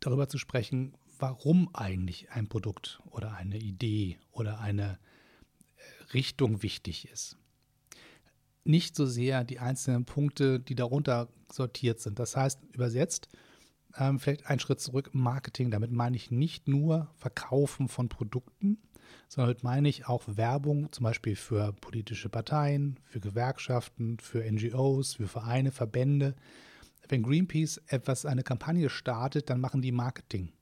darüber 0.00 0.28
zu 0.28 0.38
sprechen, 0.38 0.94
warum 1.18 1.74
eigentlich 1.74 2.30
ein 2.30 2.48
Produkt 2.48 3.00
oder 3.10 3.34
eine 3.34 3.58
Idee 3.58 4.18
oder 4.32 4.60
eine 4.60 4.98
äh, 5.76 6.12
Richtung 6.12 6.62
wichtig 6.62 7.08
ist. 7.08 7.36
Nicht 8.64 8.96
so 8.96 9.06
sehr 9.06 9.44
die 9.44 9.58
einzelnen 9.58 10.04
Punkte, 10.04 10.60
die 10.60 10.74
darunter 10.74 11.28
sortiert 11.50 12.00
sind. 12.00 12.18
Das 12.18 12.36
heißt, 12.36 12.60
übersetzt, 12.72 13.28
ähm, 13.98 14.18
vielleicht 14.18 14.46
einen 14.46 14.60
Schritt 14.60 14.80
zurück, 14.80 15.10
Marketing. 15.12 15.70
Damit 15.70 15.90
meine 15.90 16.16
ich 16.16 16.30
nicht 16.30 16.68
nur 16.68 17.10
Verkaufen 17.16 17.88
von 17.88 18.08
Produkten, 18.08 18.78
sondern 19.28 19.50
damit 19.50 19.64
meine 19.64 19.88
ich 19.88 20.06
auch 20.06 20.24
Werbung, 20.26 20.92
zum 20.92 21.04
Beispiel 21.04 21.36
für 21.36 21.72
politische 21.72 22.28
Parteien, 22.28 23.00
für 23.04 23.20
Gewerkschaften, 23.20 24.18
für 24.20 24.44
NGOs, 24.50 25.14
für 25.14 25.28
Vereine, 25.28 25.72
Verbände, 25.72 26.36
wenn 27.10 27.22
Greenpeace 27.22 27.80
etwas, 27.86 28.26
eine 28.26 28.42
Kampagne 28.42 28.88
startet, 28.88 29.50
dann 29.50 29.60
machen 29.60 29.82
die 29.82 29.92
Marketing. 29.92 30.52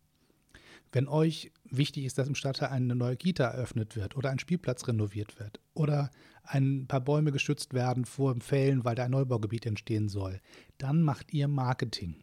Wenn 0.90 1.06
euch 1.06 1.52
wichtig 1.64 2.04
ist, 2.04 2.16
dass 2.16 2.28
im 2.28 2.34
Stadtteil 2.34 2.70
eine 2.70 2.94
neue 2.94 3.16
Kita 3.16 3.44
eröffnet 3.44 3.94
wird 3.94 4.16
oder 4.16 4.30
ein 4.30 4.38
Spielplatz 4.38 4.88
renoviert 4.88 5.38
wird 5.38 5.60
oder 5.74 6.10
ein 6.44 6.86
paar 6.86 7.02
Bäume 7.02 7.30
geschützt 7.30 7.74
werden 7.74 8.06
vor 8.06 8.34
Fällen, 8.40 8.84
weil 8.84 8.94
da 8.94 9.04
ein 9.04 9.10
Neubaugebiet 9.10 9.66
entstehen 9.66 10.08
soll, 10.08 10.40
dann 10.78 11.02
macht 11.02 11.34
ihr 11.34 11.46
Marketing. 11.46 12.16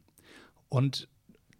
Und 0.68 1.08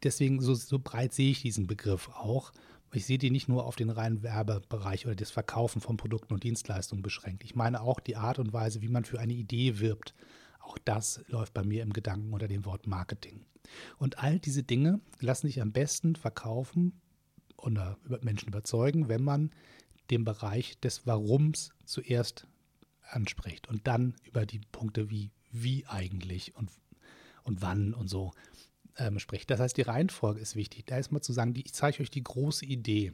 deswegen, 0.04 0.42
so, 0.42 0.56
so 0.56 0.80
breit 0.80 1.14
sehe 1.14 1.30
ich 1.30 1.44
diesen 1.44 1.68
Begriff 1.68 2.10
auch. 2.10 2.52
Ich 2.92 3.06
sehe 3.06 3.20
die 3.20 3.30
nicht 3.30 3.50
nur 3.50 3.66
auf 3.66 3.76
den 3.76 3.92
reinen 3.92 4.24
Werbebereich 4.24 5.06
oder 5.06 5.16
das 5.16 5.30
Verkaufen 5.30 5.82
von 5.82 5.98
Produkten 5.98 6.34
und 6.34 6.44
Dienstleistungen 6.44 7.04
beschränkt. 7.04 7.44
Ich 7.44 7.54
meine 7.54 7.82
auch 7.82 8.00
die 8.00 8.16
Art 8.16 8.40
und 8.40 8.52
Weise, 8.52 8.82
wie 8.82 8.88
man 8.88 9.06
für 9.06 9.20
eine 9.20 9.34
Idee 9.34 9.80
wirbt. 9.80 10.16
Auch 10.66 10.78
das 10.80 11.24
läuft 11.28 11.54
bei 11.54 11.64
mir 11.64 11.84
im 11.84 11.94
Gedanken 11.94 12.34
unter 12.34 12.48
dem 12.48 12.66
Wort 12.66 12.88
Marketing. 12.88 13.46
Und 13.98 14.20
all 14.20 14.40
diese 14.40 14.64
Dinge 14.64 15.00
lassen 15.20 15.48
sich 15.48 15.62
am 15.62 15.72
besten 15.72 16.16
verkaufen 16.16 17.00
oder 17.58 17.98
Menschen 18.22 18.50
überzeugen, 18.50 19.08
wenn 19.08 19.24
man 19.24 19.52
den 20.12 20.24
Bereich 20.24 20.80
des 20.80 21.08
Warums 21.08 21.72
zuerst 21.86 22.48
anspricht 23.10 23.68
und 23.68 23.88
dann 23.88 24.16
über 24.24 24.46
die 24.46 24.62
Punkte 24.72 25.10
wie 25.10 25.32
wie 25.64 25.86
eigentlich 25.88 26.56
und, 26.56 26.70
und 27.44 27.62
wann 27.62 27.94
und 27.94 28.10
so 28.10 28.34
ähm, 28.98 29.20
spricht. 29.20 29.50
Das 29.50 29.60
heißt, 29.60 29.78
die 29.78 29.84
Reihenfolge 29.84 30.40
ist 30.40 30.56
wichtig. 30.56 30.86
Da 30.86 30.98
ist 30.98 31.12
mal 31.12 31.22
zu 31.22 31.34
sagen, 31.34 31.54
die, 31.54 31.62
ich 31.62 31.74
zeige 31.74 32.02
euch 32.02 32.12
die 32.12 32.24
große 32.24 32.66
Idee. 32.66 33.14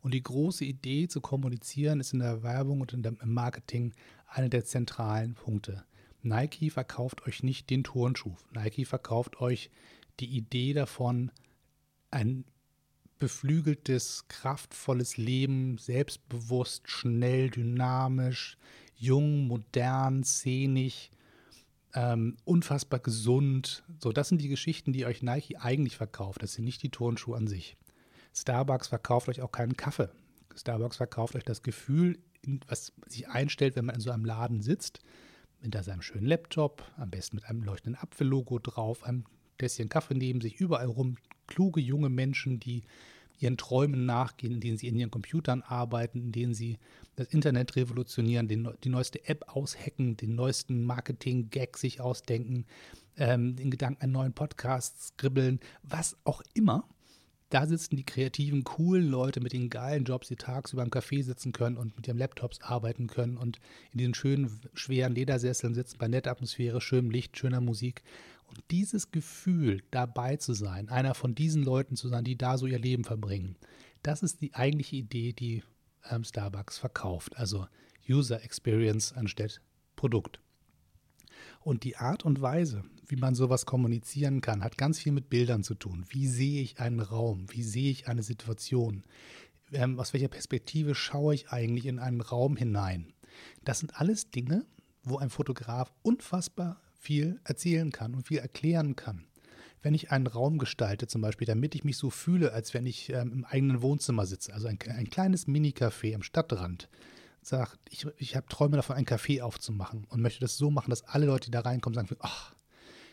Und 0.00 0.14
die 0.14 0.22
große 0.22 0.64
Idee 0.64 1.08
zu 1.08 1.20
kommunizieren 1.20 2.00
ist 2.00 2.14
in 2.14 2.20
der 2.20 2.42
Werbung 2.42 2.80
und 2.80 2.94
in 2.94 3.02
der, 3.02 3.14
im 3.20 3.34
Marketing 3.34 3.92
einer 4.26 4.48
der 4.48 4.64
zentralen 4.64 5.34
Punkte. 5.34 5.84
Nike 6.22 6.70
verkauft 6.70 7.26
euch 7.26 7.42
nicht 7.42 7.70
den 7.70 7.84
Turnschuh. 7.84 8.34
Nike 8.52 8.84
verkauft 8.84 9.40
euch 9.40 9.70
die 10.20 10.36
Idee 10.36 10.72
davon, 10.74 11.30
ein 12.10 12.44
beflügeltes, 13.18 14.26
kraftvolles 14.28 15.16
Leben, 15.16 15.78
selbstbewusst, 15.78 16.88
schnell, 16.90 17.50
dynamisch, 17.50 18.56
jung, 18.96 19.46
modern, 19.46 20.24
szenisch, 20.24 21.10
ähm, 21.94 22.36
unfassbar 22.44 23.00
gesund. 23.00 23.84
So, 23.98 24.12
das 24.12 24.28
sind 24.28 24.40
die 24.40 24.48
Geschichten, 24.48 24.92
die 24.92 25.06
euch 25.06 25.22
Nike 25.22 25.56
eigentlich 25.56 25.96
verkauft. 25.96 26.42
Das 26.42 26.54
sind 26.54 26.64
nicht 26.64 26.82
die 26.82 26.90
Turnschuhe 26.90 27.36
an 27.36 27.46
sich. 27.46 27.76
Starbucks 28.34 28.88
verkauft 28.88 29.28
euch 29.28 29.42
auch 29.42 29.52
keinen 29.52 29.76
Kaffee. 29.76 30.10
Starbucks 30.56 30.96
verkauft 30.96 31.36
euch 31.36 31.44
das 31.44 31.62
Gefühl, 31.62 32.18
was 32.68 32.92
sich 33.06 33.28
einstellt, 33.28 33.76
wenn 33.76 33.84
man 33.84 33.96
in 33.96 34.00
so 34.00 34.10
einem 34.10 34.24
Laden 34.24 34.62
sitzt 34.62 35.00
hinter 35.62 35.82
seinem 35.82 36.02
schönen 36.02 36.26
Laptop, 36.26 36.84
am 36.96 37.10
besten 37.10 37.36
mit 37.36 37.44
einem 37.44 37.62
leuchtenden 37.62 38.00
Apfellogo 38.00 38.58
drauf, 38.58 39.04
einem 39.04 39.24
Tässchen 39.58 39.88
Kaffee 39.88 40.14
neben 40.14 40.40
sich, 40.40 40.60
überall 40.60 40.86
rum 40.86 41.16
kluge 41.46 41.80
junge 41.80 42.08
Menschen, 42.08 42.60
die 42.60 42.82
ihren 43.40 43.56
Träumen 43.56 44.04
nachgehen, 44.06 44.54
in 44.54 44.60
denen 44.60 44.78
sie 44.78 44.88
in 44.88 44.96
ihren 44.96 45.10
Computern 45.10 45.62
arbeiten, 45.62 46.20
in 46.20 46.32
denen 46.32 46.54
sie 46.54 46.78
das 47.16 47.28
Internet 47.28 47.74
revolutionieren, 47.76 48.48
den, 48.48 48.68
die 48.84 48.88
neueste 48.90 49.26
App 49.28 49.44
aushacken, 49.48 50.16
den 50.16 50.34
neuesten 50.34 50.84
Marketing-Gag 50.84 51.76
sich 51.78 52.00
ausdenken, 52.00 52.66
ähm, 53.16 53.56
den 53.56 53.70
Gedanken 53.70 54.02
einen 54.02 54.12
neuen 54.12 54.32
Podcast 54.32 55.02
skribbeln, 55.02 55.60
was 55.82 56.16
auch 56.24 56.42
immer. 56.54 56.86
Da 57.50 57.66
sitzen 57.66 57.96
die 57.96 58.04
kreativen, 58.04 58.62
coolen 58.62 59.08
Leute 59.08 59.40
mit 59.40 59.52
den 59.52 59.70
geilen 59.70 60.04
Jobs, 60.04 60.28
die 60.28 60.36
tagsüber 60.36 60.84
im 60.84 60.90
Café 60.90 61.24
sitzen 61.24 61.50
können 61.50 61.76
und 61.76 61.96
mit 61.96 62.06
ihren 62.06 62.16
Laptops 62.16 62.60
arbeiten 62.60 63.08
können 63.08 63.36
und 63.36 63.58
in 63.92 63.98
diesen 63.98 64.14
schönen, 64.14 64.60
schweren 64.72 65.14
Ledersesseln 65.16 65.74
sitzen, 65.74 65.98
bei 65.98 66.06
netter 66.06 66.30
Atmosphäre, 66.30 66.80
schönem 66.80 67.10
Licht, 67.10 67.36
schöner 67.36 67.60
Musik. 67.60 68.04
Und 68.46 68.62
dieses 68.70 69.10
Gefühl, 69.10 69.82
dabei 69.90 70.36
zu 70.36 70.52
sein, 70.52 70.88
einer 70.88 71.14
von 71.14 71.34
diesen 71.34 71.64
Leuten 71.64 71.96
zu 71.96 72.08
sein, 72.08 72.22
die 72.22 72.38
da 72.38 72.56
so 72.56 72.66
ihr 72.66 72.78
Leben 72.78 73.02
verbringen, 73.02 73.56
das 74.04 74.22
ist 74.22 74.40
die 74.42 74.54
eigentliche 74.54 74.96
Idee, 74.96 75.32
die 75.32 75.64
ähm, 76.08 76.22
Starbucks 76.22 76.78
verkauft. 76.78 77.36
Also 77.36 77.66
User 78.08 78.44
Experience 78.44 79.12
anstatt 79.12 79.60
Produkt. 79.96 80.40
Und 81.62 81.84
die 81.84 81.96
Art 81.96 82.24
und 82.24 82.40
Weise, 82.40 82.84
wie 83.06 83.16
man 83.16 83.34
sowas 83.34 83.66
kommunizieren 83.66 84.40
kann, 84.40 84.64
hat 84.64 84.78
ganz 84.78 84.98
viel 84.98 85.12
mit 85.12 85.28
Bildern 85.28 85.62
zu 85.62 85.74
tun. 85.74 86.04
Wie 86.08 86.26
sehe 86.26 86.62
ich 86.62 86.80
einen 86.80 87.00
Raum? 87.00 87.46
Wie 87.50 87.62
sehe 87.62 87.90
ich 87.90 88.08
eine 88.08 88.22
Situation? 88.22 89.04
Ähm, 89.72 90.00
aus 90.00 90.14
welcher 90.14 90.28
Perspektive 90.28 90.94
schaue 90.94 91.34
ich 91.34 91.50
eigentlich 91.50 91.86
in 91.86 91.98
einen 91.98 92.22
Raum 92.22 92.56
hinein? 92.56 93.12
Das 93.64 93.78
sind 93.78 94.00
alles 94.00 94.30
Dinge, 94.30 94.64
wo 95.02 95.18
ein 95.18 95.30
Fotograf 95.30 95.92
unfassbar 96.02 96.80
viel 96.98 97.40
erzählen 97.44 97.92
kann 97.92 98.14
und 98.14 98.26
viel 98.26 98.38
erklären 98.38 98.96
kann. 98.96 99.26
Wenn 99.82 99.94
ich 99.94 100.10
einen 100.10 100.26
Raum 100.26 100.58
gestalte, 100.58 101.06
zum 101.06 101.22
Beispiel, 101.22 101.46
damit 101.46 101.74
ich 101.74 101.84
mich 101.84 101.96
so 101.96 102.10
fühle, 102.10 102.52
als 102.52 102.74
wenn 102.74 102.86
ich 102.86 103.10
ähm, 103.10 103.32
im 103.32 103.44
eigenen 103.44 103.82
Wohnzimmer 103.82 104.26
sitze, 104.26 104.52
also 104.52 104.66
ein, 104.66 104.78
ein 104.88 105.08
kleines 105.08 105.46
Mini-Café 105.46 106.14
am 106.14 106.22
Stadtrand, 106.22 106.88
sagt, 107.42 107.78
ich, 107.90 108.06
ich 108.18 108.36
habe 108.36 108.46
Träume 108.48 108.76
davon, 108.76 108.96
ein 108.96 109.06
Café 109.06 109.42
aufzumachen 109.42 110.04
und 110.08 110.20
möchte 110.20 110.40
das 110.40 110.56
so 110.56 110.70
machen, 110.70 110.90
dass 110.90 111.02
alle 111.02 111.26
Leute, 111.26 111.46
die 111.46 111.50
da 111.52 111.60
reinkommen, 111.60 111.94
sagen, 111.94 112.08
ach, 112.20 112.54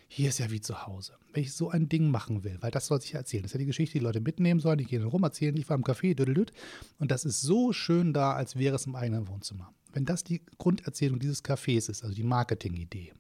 hier 0.10 0.30
ist 0.30 0.40
ja 0.40 0.50
wie 0.52 0.62
zu 0.62 0.86
Hause. 0.86 1.14
Wenn 1.34 1.44
ich 1.44 1.54
so 1.54 1.70
ein 1.70 1.90
Ding 1.90 2.10
machen 2.10 2.44
will, 2.44 2.58
weil 2.62 2.72
das 2.72 2.88
soll 2.88 3.02
sich 3.02 3.12
ja 3.12 3.20
erzählen. 3.20 3.44
Das 3.44 3.52
ist 3.52 3.56
ja 3.56 3.60
die 3.60 3.66
Geschichte, 3.66 3.98
die 3.98 4.04
Leute 4.04 4.22
mitnehmen 4.22 4.60
sollen, 4.60 4.78
die 4.78 4.86
gehen 4.86 5.04
rum, 5.04 5.24
erzählen, 5.24 5.56
ich 5.58 5.68
war 5.70 5.76
im 5.76 5.84
Café, 5.84 6.16
düdelüt, 6.16 6.54
und 7.00 7.12
das 7.12 7.26
ist 7.26 7.42
so 7.42 7.74
schön 7.74 8.14
da, 8.14 8.34
als 8.34 8.56
wäre 8.56 8.76
es 8.76 8.86
im 8.86 8.96
eigenen 8.96 9.28
Wohnzimmer. 9.28 9.74
Wenn 9.94 10.06
das 10.06 10.24
die 10.24 10.42
Grunderzählung 10.58 11.20
dieses 11.20 11.44
Cafés 11.44 11.90
ist, 11.90 12.04
also 12.04 12.16
die 12.16 12.24
Marketingidee, 12.24 13.14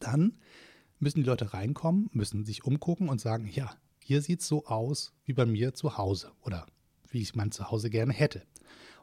dann 0.00 0.34
müssen 0.98 1.20
die 1.20 1.26
Leute 1.28 1.52
reinkommen, 1.54 2.10
müssen 2.12 2.44
sich 2.44 2.64
umgucken 2.64 3.08
und 3.08 3.20
sagen, 3.20 3.48
ja, 3.52 3.74
hier 4.00 4.22
sieht 4.22 4.40
es 4.40 4.48
so 4.48 4.66
aus 4.66 5.12
wie 5.24 5.32
bei 5.32 5.46
mir 5.46 5.74
zu 5.74 5.96
Hause 5.96 6.32
oder 6.42 6.66
wie 7.10 7.20
ich 7.20 7.34
mein 7.34 7.52
Zuhause 7.52 7.90
gerne 7.90 8.12
hätte. 8.12 8.42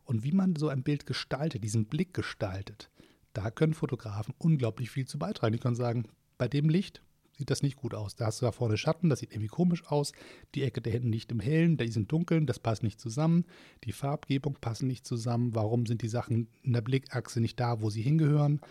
Und 0.05 0.23
wie 0.23 0.31
man 0.31 0.55
so 0.55 0.69
ein 0.69 0.83
Bild 0.83 1.05
gestaltet, 1.05 1.63
diesen 1.63 1.85
Blick 1.85 2.13
gestaltet, 2.13 2.89
da 3.33 3.51
können 3.51 3.73
Fotografen 3.73 4.33
unglaublich 4.37 4.89
viel 4.89 5.05
zu 5.05 5.19
beitragen. 5.19 5.53
Die 5.53 5.59
können 5.59 5.75
sagen, 5.75 6.05
bei 6.37 6.47
dem 6.47 6.69
Licht 6.69 7.01
sieht 7.37 7.49
das 7.49 7.63
nicht 7.63 7.75
gut 7.75 7.93
aus. 7.93 8.15
Da 8.15 8.27
hast 8.27 8.41
du 8.41 8.45
da 8.45 8.51
vorne 8.51 8.77
Schatten, 8.77 9.09
das 9.09 9.19
sieht 9.19 9.31
irgendwie 9.31 9.47
komisch 9.47 9.85
aus. 9.87 10.13
Die 10.53 10.63
Ecke 10.63 10.81
da 10.81 10.89
hinten 10.89 11.09
nicht 11.09 11.31
im 11.31 11.39
Hellen, 11.39 11.77
die 11.77 11.89
sind 11.89 12.11
dunkeln, 12.11 12.45
das 12.45 12.59
passt 12.59 12.83
nicht 12.83 12.99
zusammen. 12.99 13.45
Die 13.83 13.91
Farbgebung 13.91 14.57
passt 14.61 14.83
nicht 14.83 15.05
zusammen. 15.05 15.53
Warum 15.53 15.85
sind 15.85 16.01
die 16.01 16.07
Sachen 16.07 16.47
in 16.63 16.73
der 16.73 16.81
Blickachse 16.81 17.41
nicht 17.41 17.59
da, 17.59 17.81
wo 17.81 17.89
sie 17.89 18.01
hingehören? 18.01 18.61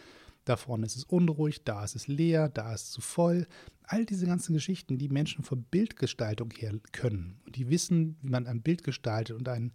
Da 0.44 0.56
vorne 0.56 0.86
ist 0.86 0.96
es 0.96 1.04
unruhig, 1.04 1.64
da 1.64 1.84
ist 1.84 1.96
es 1.96 2.06
leer, 2.06 2.48
da 2.48 2.74
ist 2.74 2.84
es 2.84 2.90
zu 2.90 3.00
voll. 3.00 3.46
All 3.84 4.04
diese 4.04 4.26
ganzen 4.26 4.52
Geschichten, 4.52 4.98
die 4.98 5.08
Menschen 5.08 5.42
von 5.42 5.62
Bildgestaltung 5.62 6.50
her 6.50 6.72
können. 6.92 7.40
Und 7.46 7.56
die 7.56 7.70
wissen, 7.70 8.16
wie 8.22 8.30
man 8.30 8.46
ein 8.46 8.62
Bild 8.62 8.84
gestaltet 8.84 9.36
und 9.36 9.48
ein, 9.48 9.72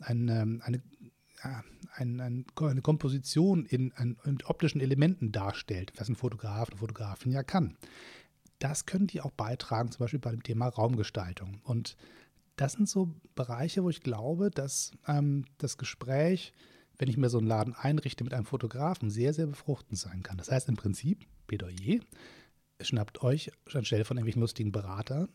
ein, 0.00 0.28
ähm, 0.28 0.62
eine, 1.42 1.64
ein, 1.94 2.20
ein, 2.20 2.46
eine 2.60 2.82
Komposition 2.82 3.64
in, 3.66 3.92
in, 3.98 4.38
optischen 4.44 4.80
Elementen 4.80 5.32
darstellt, 5.32 5.92
was 5.96 6.08
ein 6.08 6.16
Fotograf, 6.16 6.70
eine 6.70 6.78
Fotografin 6.78 7.32
ja 7.32 7.42
kann. 7.42 7.76
Das 8.58 8.86
können 8.86 9.06
die 9.06 9.20
auch 9.20 9.30
beitragen, 9.30 9.90
zum 9.92 10.00
Beispiel 10.00 10.20
bei 10.20 10.30
dem 10.30 10.42
Thema 10.42 10.68
Raumgestaltung. 10.68 11.60
Und 11.62 11.96
das 12.56 12.72
sind 12.72 12.88
so 12.88 13.14
Bereiche, 13.34 13.84
wo 13.84 13.90
ich 13.90 14.02
glaube, 14.02 14.50
dass 14.50 14.90
ähm, 15.06 15.44
das 15.58 15.78
Gespräch 15.78 16.52
wenn 16.98 17.08
ich 17.08 17.16
mir 17.16 17.30
so 17.30 17.38
einen 17.38 17.46
Laden 17.46 17.74
einrichte 17.74 18.24
mit 18.24 18.34
einem 18.34 18.44
Fotografen, 18.44 19.10
sehr, 19.10 19.32
sehr 19.32 19.46
befruchtend 19.46 19.98
sein 19.98 20.22
kann. 20.22 20.36
Das 20.36 20.50
heißt 20.50 20.68
im 20.68 20.76
Prinzip, 20.76 21.26
Plädoyer, 21.46 22.00
schnappt 22.80 23.22
euch 23.22 23.50
anstelle 23.72 24.04
von 24.04 24.16
irgendwelchen 24.16 24.42
lustigen 24.42 24.72
Beratern 24.72 25.28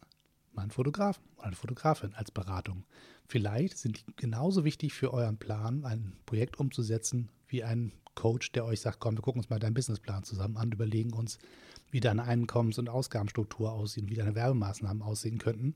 mal 0.55 0.63
einen 0.63 0.71
Fotografen 0.71 1.23
oder 1.37 1.47
eine 1.47 1.55
Fotografin 1.55 2.13
als 2.15 2.31
Beratung. 2.31 2.85
Vielleicht 3.27 3.77
sind 3.77 3.97
die 3.97 4.15
genauso 4.15 4.63
wichtig 4.63 4.93
für 4.93 5.13
euren 5.13 5.37
Plan, 5.37 5.85
ein 5.85 6.13
Projekt 6.25 6.59
umzusetzen, 6.59 7.29
wie 7.47 7.63
ein 7.63 7.91
Coach, 8.15 8.51
der 8.51 8.65
euch 8.65 8.81
sagt, 8.81 8.99
komm, 8.99 9.15
wir 9.15 9.21
gucken 9.21 9.41
uns 9.41 9.49
mal 9.49 9.59
deinen 9.59 9.73
Businessplan 9.73 10.23
zusammen 10.23 10.57
an, 10.57 10.71
überlegen 10.71 11.13
uns, 11.13 11.39
wie 11.89 11.99
deine 11.99 12.23
Einkommens- 12.23 12.79
und 12.79 12.89
Ausgabenstruktur 12.89 13.71
aussieht, 13.71 14.09
wie 14.09 14.15
deine 14.15 14.35
Werbemaßnahmen 14.35 15.01
aussehen 15.01 15.37
könnten 15.37 15.75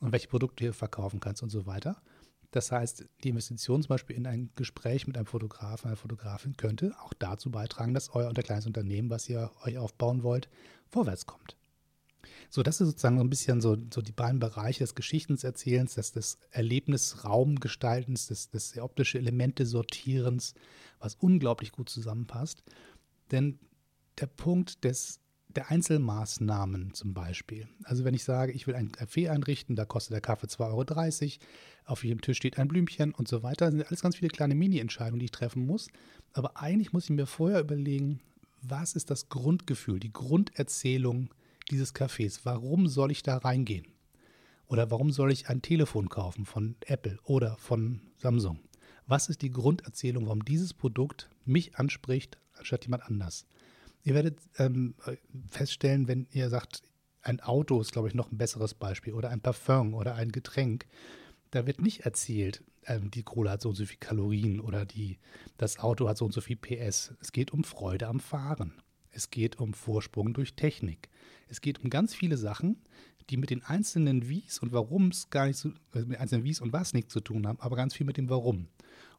und 0.00 0.12
welche 0.12 0.28
Produkte 0.28 0.66
du 0.66 0.72
verkaufen 0.72 1.20
kannst 1.20 1.42
und 1.42 1.50
so 1.50 1.66
weiter. 1.66 2.00
Das 2.50 2.72
heißt, 2.72 3.04
die 3.22 3.28
Investition 3.28 3.82
zum 3.82 3.90
Beispiel 3.90 4.16
in 4.16 4.26
ein 4.26 4.50
Gespräch 4.56 5.06
mit 5.06 5.16
einem 5.16 5.26
Fotografen, 5.26 5.88
einer 5.88 5.96
Fotografin 5.96 6.56
könnte 6.56 6.94
auch 7.02 7.12
dazu 7.12 7.50
beitragen, 7.50 7.92
dass 7.92 8.08
euer 8.14 8.32
kleines 8.32 8.66
Unternehmen, 8.66 9.10
was 9.10 9.28
ihr 9.28 9.50
euch 9.64 9.76
aufbauen 9.76 10.22
wollt, 10.22 10.48
vorwärts 10.88 11.26
kommt. 11.26 11.57
So, 12.50 12.62
das 12.62 12.80
ist 12.80 12.88
sozusagen 12.88 13.18
so 13.18 13.24
ein 13.24 13.30
bisschen 13.30 13.60
so, 13.60 13.76
so 13.92 14.02
die 14.02 14.12
beiden 14.12 14.40
Bereiche 14.40 14.80
des 14.80 14.94
Geschichtenerzählens, 14.94 15.94
des, 15.94 16.12
des 16.12 16.38
Erlebnisraumgestaltens, 16.50 18.26
des, 18.26 18.50
des 18.50 18.78
optische 18.78 19.18
Elemente 19.18 19.66
Sortierens, 19.66 20.54
was 20.98 21.14
unglaublich 21.14 21.72
gut 21.72 21.88
zusammenpasst. 21.88 22.62
Denn 23.30 23.58
der 24.18 24.26
Punkt 24.26 24.84
des 24.84 25.20
der 25.48 25.70
Einzelmaßnahmen 25.70 26.92
zum 26.92 27.14
Beispiel. 27.14 27.68
Also 27.84 28.04
wenn 28.04 28.14
ich 28.14 28.22
sage, 28.24 28.52
ich 28.52 28.66
will 28.66 28.74
ein 28.74 28.92
Café 28.92 29.30
einrichten, 29.30 29.76
da 29.76 29.84
kostet 29.86 30.12
der 30.12 30.20
Kaffee 30.20 30.46
2,30 30.46 31.22
Euro, 31.24 31.44
auf 31.86 32.04
jedem 32.04 32.20
Tisch 32.20 32.36
steht 32.36 32.58
ein 32.58 32.68
Blümchen 32.68 33.14
und 33.14 33.28
so 33.28 33.42
weiter. 33.42 33.66
Das 33.66 33.74
sind 33.74 33.86
alles 33.86 34.02
ganz 34.02 34.16
viele 34.16 34.28
kleine 34.28 34.54
Mini-Entscheidungen, 34.54 35.20
die 35.20 35.26
ich 35.26 35.30
treffen 35.30 35.64
muss. 35.64 35.88
Aber 36.32 36.58
eigentlich 36.58 36.92
muss 36.92 37.04
ich 37.04 37.10
mir 37.10 37.26
vorher 37.26 37.60
überlegen, 37.60 38.20
was 38.60 38.94
ist 38.94 39.10
das 39.10 39.30
Grundgefühl, 39.30 40.00
die 40.00 40.12
Grunderzählung 40.12 41.30
dieses 41.68 41.94
Cafés? 41.94 42.40
Warum 42.44 42.88
soll 42.88 43.10
ich 43.10 43.22
da 43.22 43.36
reingehen? 43.38 43.86
Oder 44.66 44.90
warum 44.90 45.10
soll 45.10 45.32
ich 45.32 45.48
ein 45.48 45.62
Telefon 45.62 46.08
kaufen 46.08 46.44
von 46.44 46.76
Apple 46.86 47.18
oder 47.24 47.56
von 47.56 48.00
Samsung? 48.16 48.60
Was 49.06 49.28
ist 49.28 49.40
die 49.40 49.50
Grunderzählung, 49.50 50.26
warum 50.26 50.44
dieses 50.44 50.74
Produkt 50.74 51.30
mich 51.44 51.76
anspricht, 51.76 52.38
anstatt 52.54 52.84
jemand 52.84 53.04
anders? 53.04 53.46
Ihr 54.02 54.14
werdet 54.14 54.38
ähm, 54.58 54.94
feststellen, 55.48 56.08
wenn 56.08 56.26
ihr 56.30 56.50
sagt, 56.50 56.82
ein 57.22 57.40
Auto 57.40 57.80
ist, 57.80 57.92
glaube 57.92 58.08
ich, 58.08 58.14
noch 58.14 58.30
ein 58.30 58.38
besseres 58.38 58.74
Beispiel 58.74 59.14
oder 59.14 59.30
ein 59.30 59.40
Parfum 59.40 59.94
oder 59.94 60.14
ein 60.14 60.32
Getränk, 60.32 60.86
da 61.50 61.66
wird 61.66 61.80
nicht 61.80 62.00
erzählt, 62.00 62.62
ähm, 62.86 63.10
die 63.10 63.22
Kohle 63.22 63.50
hat 63.50 63.62
so 63.62 63.70
und 63.70 63.74
so 63.74 63.86
viel 63.86 63.98
Kalorien 63.98 64.60
oder 64.60 64.84
die, 64.84 65.18
das 65.56 65.78
Auto 65.78 66.08
hat 66.08 66.18
so 66.18 66.24
und 66.24 66.32
so 66.32 66.40
viel 66.40 66.56
PS. 66.56 67.14
Es 67.20 67.32
geht 67.32 67.52
um 67.52 67.64
Freude 67.64 68.06
am 68.06 68.20
Fahren. 68.20 68.74
Es 69.10 69.30
geht 69.30 69.58
um 69.58 69.74
Vorsprung 69.74 70.32
durch 70.32 70.54
Technik. 70.54 71.08
Es 71.48 71.60
geht 71.60 71.82
um 71.82 71.90
ganz 71.90 72.14
viele 72.14 72.36
Sachen, 72.36 72.76
die 73.30 73.36
mit 73.36 73.50
den 73.50 73.62
einzelnen 73.62 74.28
Wies 74.28 74.58
und 74.58 74.72
Warums 74.72 75.30
gar 75.30 75.46
nicht 75.46 75.58
so, 75.58 75.70
also 75.92 76.06
mit 76.06 76.16
den 76.16 76.20
einzelnen 76.20 76.44
Wies 76.44 76.60
und 76.60 76.72
Was 76.72 76.92
nicht 76.92 77.10
zu 77.10 77.20
tun 77.20 77.46
haben, 77.46 77.60
aber 77.60 77.76
ganz 77.76 77.94
viel 77.94 78.06
mit 78.06 78.16
dem 78.16 78.30
Warum. 78.30 78.68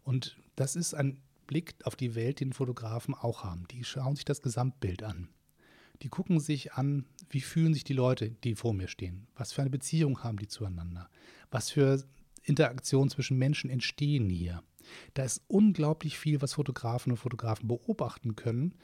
Und 0.03 0.38
das 0.55 0.75
ist 0.75 0.93
ein 0.93 1.22
Blick 1.48 1.75
auf 1.84 1.96
die 1.96 2.15
Welt, 2.15 2.39
den 2.39 2.53
Fotografen 2.53 3.13
auch 3.13 3.43
haben. 3.43 3.65
Die 3.72 3.84
schauen 3.84 4.15
sich 4.15 4.25
das 4.25 4.41
Gesamtbild 4.41 5.03
an. 5.03 5.29
Die 6.01 6.10
gucken 6.10 6.39
sich 6.39 6.74
an, 6.74 7.05
wie 7.29 7.41
fühlen 7.41 7.74
sich 7.74 7.84
die 7.84 7.93
Leute, 7.93 8.29
die 8.29 8.55
vor 8.55 8.74
mir 8.74 8.88
stehen. 8.88 9.27
Was 9.36 9.51
für 9.51 9.62
eine 9.62 9.69
Beziehung 9.69 10.24
haben 10.24 10.38
die 10.38 10.48
zueinander? 10.48 11.10
Was 11.51 11.72
für 11.72 12.03
Interaktionen 12.43 13.10
zwischen 13.10 13.38
Menschen 13.38 13.69
entstehen 13.69 14.29
hier? 14.29 14.63
Da 15.13 15.24
ist 15.24 15.41
unglaublich 15.48 16.17
viel, 16.17 16.41
was 16.41 16.53
Fotografen 16.53 17.12
und 17.12 17.17
Fotografen 17.17 17.67
beobachten 17.67 18.36
können, 18.36 18.75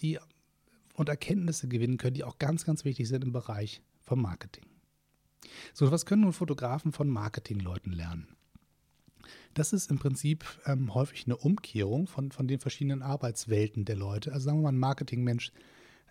die 0.00 0.18
und 0.94 1.08
Erkenntnisse 1.08 1.68
gewinnen 1.68 1.98
können, 1.98 2.14
die 2.14 2.24
auch 2.24 2.38
ganz, 2.38 2.64
ganz 2.64 2.84
wichtig 2.84 3.08
sind 3.08 3.24
im 3.24 3.32
Bereich 3.32 3.82
vom 4.02 4.22
Marketing. 4.22 4.64
So, 5.72 5.90
was 5.90 6.06
können 6.06 6.22
nun 6.22 6.32
Fotografen 6.32 6.92
von 6.92 7.08
Marketingleuten 7.08 7.92
lernen? 7.92 8.28
Das 9.54 9.72
ist 9.72 9.90
im 9.90 9.98
Prinzip 9.98 10.44
ähm, 10.66 10.94
häufig 10.94 11.26
eine 11.26 11.36
Umkehrung 11.36 12.06
von, 12.06 12.32
von 12.32 12.48
den 12.48 12.60
verschiedenen 12.60 13.02
Arbeitswelten 13.02 13.84
der 13.84 13.96
Leute. 13.96 14.32
Also 14.32 14.46
sagen 14.46 14.58
wir 14.58 14.64
mal, 14.64 14.68
ein 14.70 14.78
Marketingmensch 14.78 15.52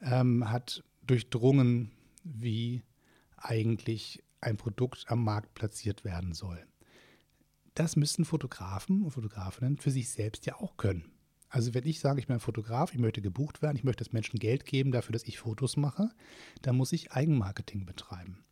ähm, 0.01 0.49
hat 0.49 0.83
durchdrungen, 1.05 1.91
wie 2.23 2.83
eigentlich 3.37 4.23
ein 4.39 4.57
Produkt 4.57 5.05
am 5.07 5.23
Markt 5.23 5.53
platziert 5.53 6.03
werden 6.03 6.33
soll. 6.33 6.65
Das 7.75 7.95
müssten 7.95 8.23
Fotografen 8.23 9.01
und 9.01 9.11
Fotografinnen 9.11 9.77
für 9.77 9.91
sich 9.91 10.09
selbst 10.09 10.45
ja 10.45 10.55
auch 10.55 10.77
können. 10.77 11.12
Also 11.53 11.75
wenn 11.75 11.85
ich 11.85 11.99
sage, 11.99 12.19
ich 12.19 12.25
bin 12.25 12.37
ein 12.37 12.39
Fotograf, 12.39 12.95
ich 12.95 12.99
möchte 12.99 13.21
gebucht 13.21 13.61
werden, 13.61 13.77
ich 13.77 13.83
möchte 13.83 14.03
das 14.03 14.11
Menschen 14.11 14.39
Geld 14.39 14.65
geben 14.65 14.91
dafür, 14.91 15.13
dass 15.13 15.25
ich 15.25 15.37
Fotos 15.37 15.77
mache, 15.77 16.09
dann 16.63 16.75
muss 16.75 16.91
ich 16.91 17.11
Eigenmarketing 17.11 17.85
betreiben. 17.85 18.43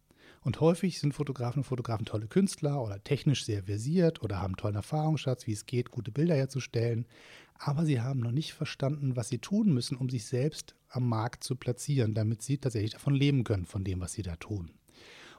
Und 0.42 0.60
häufig 0.62 1.00
sind 1.00 1.16
Fotografen 1.16 1.62
und 1.62 1.64
Fotografen 1.64 2.06
tolle 2.06 2.28
Künstler 2.28 2.80
oder 2.80 3.04
technisch 3.04 3.44
sehr 3.44 3.64
versiert 3.64 4.22
oder 4.22 4.40
haben 4.40 4.56
tollen 4.56 4.76
Erfahrungsschatz, 4.76 5.48
wie 5.48 5.54
es 5.54 5.66
geht, 5.66 5.90
gute 5.90 6.12
Bilder 6.12 6.36
herzustellen. 6.36 7.08
Aber 7.56 7.86
sie 7.86 8.02
haben 8.02 8.20
noch 8.20 8.32
nicht 8.32 8.54
verstanden, 8.54 9.16
was 9.16 9.30
sie 9.30 9.40
tun 9.40 9.74
müssen, 9.74 9.98
um 9.98 10.08
sich 10.08 10.26
selbst 10.26 10.76
am 10.88 11.10
Markt 11.10 11.44
zu 11.44 11.56
platzieren, 11.56 12.14
damit 12.14 12.44
sie 12.44 12.60
tatsächlich 12.60 12.92
davon 12.92 13.16
leben 13.16 13.44
können, 13.44 13.66
von 13.66 13.84
dem, 13.84 14.00
was 14.00 14.14
sie 14.14 14.22
da 14.22 14.36
tun. 14.36 14.70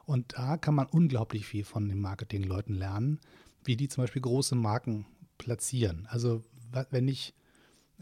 Und 0.04 0.36
da 0.36 0.56
kann 0.56 0.74
man 0.74 0.88
unglaublich 0.88 1.46
viel 1.46 1.62
von 1.62 1.88
den 1.88 2.00
Marketingleuten 2.00 2.74
lernen, 2.74 3.20
wie 3.62 3.76
die 3.76 3.86
zum 3.86 4.02
Beispiel 4.02 4.22
große 4.22 4.56
Marken 4.56 5.06
platzieren. 5.38 6.08
Also 6.10 6.42
wenn 6.90 7.06
ich 7.06 7.34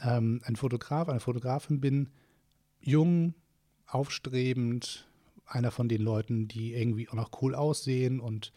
ähm, 0.02 0.40
ein 0.44 0.56
Fotograf, 0.56 1.08
eine 1.08 1.20
Fotografin 1.20 1.80
bin, 1.80 2.10
jung, 2.80 3.34
aufstrebend, 3.86 5.08
einer 5.46 5.70
von 5.70 5.88
den 5.88 6.02
Leuten, 6.02 6.48
die 6.48 6.74
irgendwie 6.74 7.08
auch 7.08 7.14
noch 7.14 7.42
cool 7.42 7.54
aussehen 7.54 8.20
und 8.20 8.52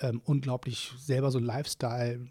ähm, 0.00 0.20
unglaublich 0.24 0.92
selber 0.98 1.30
so 1.30 1.38
Lifestyle 1.38 2.28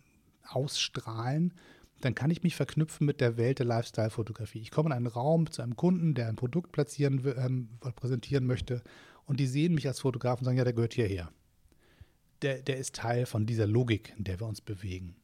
ausstrahlen, 0.48 1.54
dann 2.02 2.14
kann 2.14 2.30
ich 2.30 2.44
mich 2.44 2.56
verknüpfen 2.56 3.06
mit 3.08 3.20
der 3.22 3.38
Welt 3.38 3.60
der 3.60 3.66
Lifestyle-Fotografie. 3.66 4.60
Ich 4.60 4.72
komme 4.72 4.90
in 4.90 4.94
einen 4.94 5.08
Raum 5.08 5.50
zu 5.50 5.62
einem 5.62 5.76
Kunden, 5.76 6.14
der 6.14 6.28
ein 6.28 6.36
Produkt 6.36 6.72
platzieren, 6.72 7.22
ähm, 7.38 7.70
präsentieren 7.96 8.46
möchte 8.46 8.84
und 9.26 9.40
die 9.40 9.48
sehen 9.48 9.74
mich 9.74 9.88
als 9.88 10.02
Fotograf 10.02 10.40
und 10.40 10.46
sagen, 10.46 10.58
ja, 10.58 10.64
der 10.64 10.74
gehört 10.74 10.94
hierher. 10.94 11.32
Der, 12.42 12.62
der 12.62 12.78
ist 12.78 12.96
Teil 12.96 13.26
von 13.26 13.46
dieser 13.46 13.66
Logik, 13.66 14.14
in 14.18 14.24
der 14.24 14.40
wir 14.40 14.48
uns 14.48 14.62
bewegen. 14.62 15.16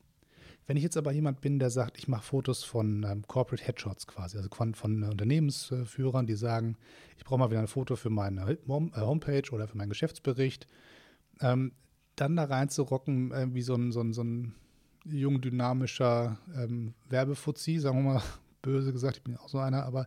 Wenn 0.67 0.77
ich 0.77 0.83
jetzt 0.83 0.97
aber 0.97 1.11
jemand 1.11 1.41
bin, 1.41 1.59
der 1.59 1.69
sagt, 1.69 1.97
ich 1.97 2.07
mache 2.07 2.23
Fotos 2.23 2.63
von 2.63 3.03
ähm, 3.03 3.23
Corporate 3.27 3.65
Headshots 3.65 4.07
quasi, 4.07 4.37
also 4.37 4.49
von, 4.53 4.75
von 4.75 5.03
Unternehmensführern, 5.03 6.27
die 6.27 6.35
sagen, 6.35 6.77
ich 7.17 7.23
brauche 7.23 7.39
mal 7.39 7.49
wieder 7.49 7.59
ein 7.59 7.67
Foto 7.67 7.95
für 7.95 8.09
meine 8.09 8.41
äh, 8.51 8.57
Homepage 8.67 9.49
oder 9.51 9.67
für 9.67 9.77
meinen 9.77 9.89
Geschäftsbericht, 9.89 10.67
ähm, 11.41 11.73
dann 12.15 12.35
da 12.35 12.43
reinzurocken 12.43 13.31
äh, 13.31 13.47
wie 13.53 13.61
so 13.63 13.75
ein, 13.75 13.91
so 13.91 14.01
ein, 14.01 14.13
so 14.13 14.23
ein 14.23 14.55
jung 15.05 15.41
dynamischer 15.41 16.37
ähm, 16.55 16.93
Werbefuzzi, 17.09 17.79
sagen 17.79 18.03
wir 18.03 18.13
mal 18.13 18.23
böse 18.61 18.93
gesagt, 18.93 19.17
ich 19.17 19.23
bin 19.23 19.37
auch 19.37 19.49
so 19.49 19.57
einer, 19.57 19.83
aber 19.85 20.05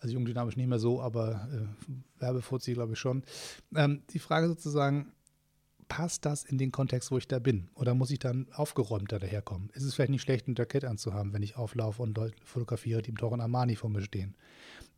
also 0.00 0.14
jung 0.14 0.24
dynamisch 0.24 0.56
nicht 0.56 0.68
mehr 0.68 0.78
so, 0.78 1.02
aber 1.02 1.46
äh, 1.52 2.20
Werbefuzzi 2.20 2.72
glaube 2.72 2.94
ich 2.94 2.98
schon. 2.98 3.22
Ähm, 3.74 4.02
die 4.10 4.18
Frage 4.18 4.48
sozusagen, 4.48 5.12
passt 5.90 6.24
das 6.24 6.44
in 6.44 6.56
den 6.56 6.70
Kontext, 6.70 7.10
wo 7.10 7.18
ich 7.18 7.26
da 7.26 7.40
bin? 7.40 7.68
Oder 7.74 7.94
muss 7.94 8.12
ich 8.12 8.20
dann 8.20 8.46
aufgeräumter 8.52 9.18
daherkommen? 9.18 9.70
Ist 9.74 9.82
es 9.82 9.94
vielleicht 9.94 10.12
nicht 10.12 10.22
schlecht, 10.22 10.46
ein 10.46 10.54
Jackett 10.56 10.84
anzuhaben, 10.84 11.34
wenn 11.34 11.42
ich 11.42 11.56
auflaufe 11.56 12.00
und 12.00 12.18
fotografiere, 12.44 13.02
die 13.02 13.10
im 13.10 13.18
teuren 13.18 13.40
Armani 13.40 13.74
vor 13.74 13.90
mir 13.90 14.00
stehen? 14.00 14.36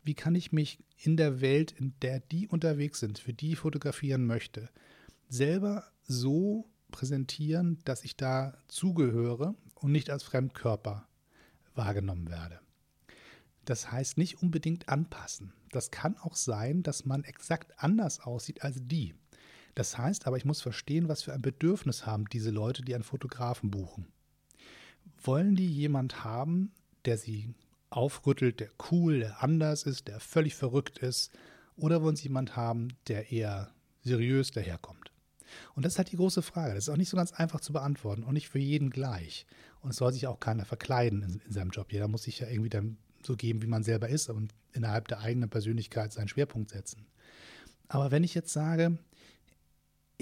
Wie 0.05 0.15
kann 0.15 0.35
ich 0.35 0.53
mich 0.53 0.85
in 0.99 1.17
der 1.17 1.41
Welt, 1.41 1.73
in 1.73 1.95
der 2.03 2.21
die 2.21 2.47
unterwegs 2.47 3.01
sind, 3.01 3.19
für 3.19 3.33
die 3.33 3.53
ich 3.53 3.59
fotografieren 3.59 4.27
möchte, 4.27 4.69
selber 5.29 5.85
so 6.03 6.69
präsentieren, 6.91 7.79
dass 7.87 8.05
ich 8.05 8.19
da 8.19 8.55
zugehöre 8.69 9.55
und 9.75 9.93
nicht 9.93 10.11
als 10.11 10.23
Fremdkörper 10.25 11.09
wahrgenommen 11.75 12.29
werde. 12.29 12.61
Das 13.65 13.91
heißt 13.91 14.19
nicht 14.19 14.43
unbedingt 14.43 14.91
anpassen. 14.91 15.55
Das 15.71 15.91
kann 15.91 16.19
auch 16.19 16.37
sein, 16.37 16.83
dass 16.83 17.07
man 17.07 17.25
exakt 17.25 17.73
anders 17.79 18.21
aussieht 18.21 18.63
als 18.63 18.77
die. 18.83 19.15
Das 19.75 19.97
heißt 19.97 20.27
aber, 20.27 20.37
ich 20.37 20.45
muss 20.45 20.61
verstehen, 20.61 21.09
was 21.09 21.23
für 21.23 21.33
ein 21.33 21.43
Bedürfnis 21.43 22.05
haben 22.07 22.27
diese 22.27 22.51
Leute, 22.51 22.83
die 22.83 22.95
einen 22.95 23.05
Fotografen 23.05 23.71
buchen. 23.71 24.07
Wollen 25.23 25.57
die 25.57 25.71
jemand 25.71 26.25
haben, 26.25 26.73
der 27.05 27.17
sie 27.17 27.55
aufrüttelt, 27.91 28.61
der 28.61 28.69
cool, 28.91 29.21
der 29.21 29.43
anders 29.43 29.85
ist, 29.85 30.09
der 30.09 30.21
völlig 30.21 30.55
verrückt 30.55 30.99
ist? 30.99 31.31
Oder 31.77 32.03
wollen 32.03 32.17
sie 32.17 32.25
jemand 32.25 32.57
haben, 32.57 32.89
der 33.09 33.33
eher 33.33 33.73
seriös 34.03 34.51
daherkommt? 34.51 35.11
Und 35.75 35.85
das 35.85 35.95
ist 35.95 35.99
halt 35.99 36.13
die 36.13 36.17
große 36.17 36.43
Frage. 36.43 36.75
Das 36.75 36.85
ist 36.85 36.89
auch 36.89 36.97
nicht 36.97 37.11
so 37.11 37.17
ganz 37.17 37.33
einfach 37.33 37.61
zu 37.61 37.73
beantworten 37.73 38.25
und 38.25 38.35
nicht 38.35 38.49
für 38.49 38.59
jeden 38.59 38.91
gleich. 38.91 39.47
Und 39.81 39.91
es 39.91 39.97
soll 39.97 40.13
sich 40.13 40.27
auch 40.27 40.41
keiner 40.41 40.65
verkleiden 40.65 41.23
in, 41.23 41.43
in 41.47 41.53
seinem 41.53 41.71
Job. 41.71 41.93
Jeder 41.93 42.09
muss 42.09 42.23
sich 42.23 42.41
ja 42.41 42.49
irgendwie 42.49 42.71
dann 42.71 42.97
so 43.23 43.37
geben, 43.37 43.63
wie 43.63 43.67
man 43.67 43.85
selber 43.85 44.09
ist 44.09 44.31
und 44.31 44.53
innerhalb 44.73 45.09
der 45.09 45.21
eigenen 45.21 45.51
Persönlichkeit 45.51 46.13
seinen 46.13 46.29
Schwerpunkt 46.29 46.71
setzen. 46.71 47.07
Aber 47.89 48.11
wenn 48.11 48.25
ich 48.25 48.35
jetzt 48.35 48.53
sage, 48.53 48.99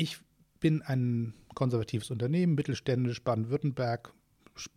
ich 0.00 0.18
bin 0.60 0.80
ein 0.80 1.34
konservatives 1.54 2.10
Unternehmen, 2.10 2.54
mittelständisch 2.54 3.22
Baden-Württemberg, 3.22 4.14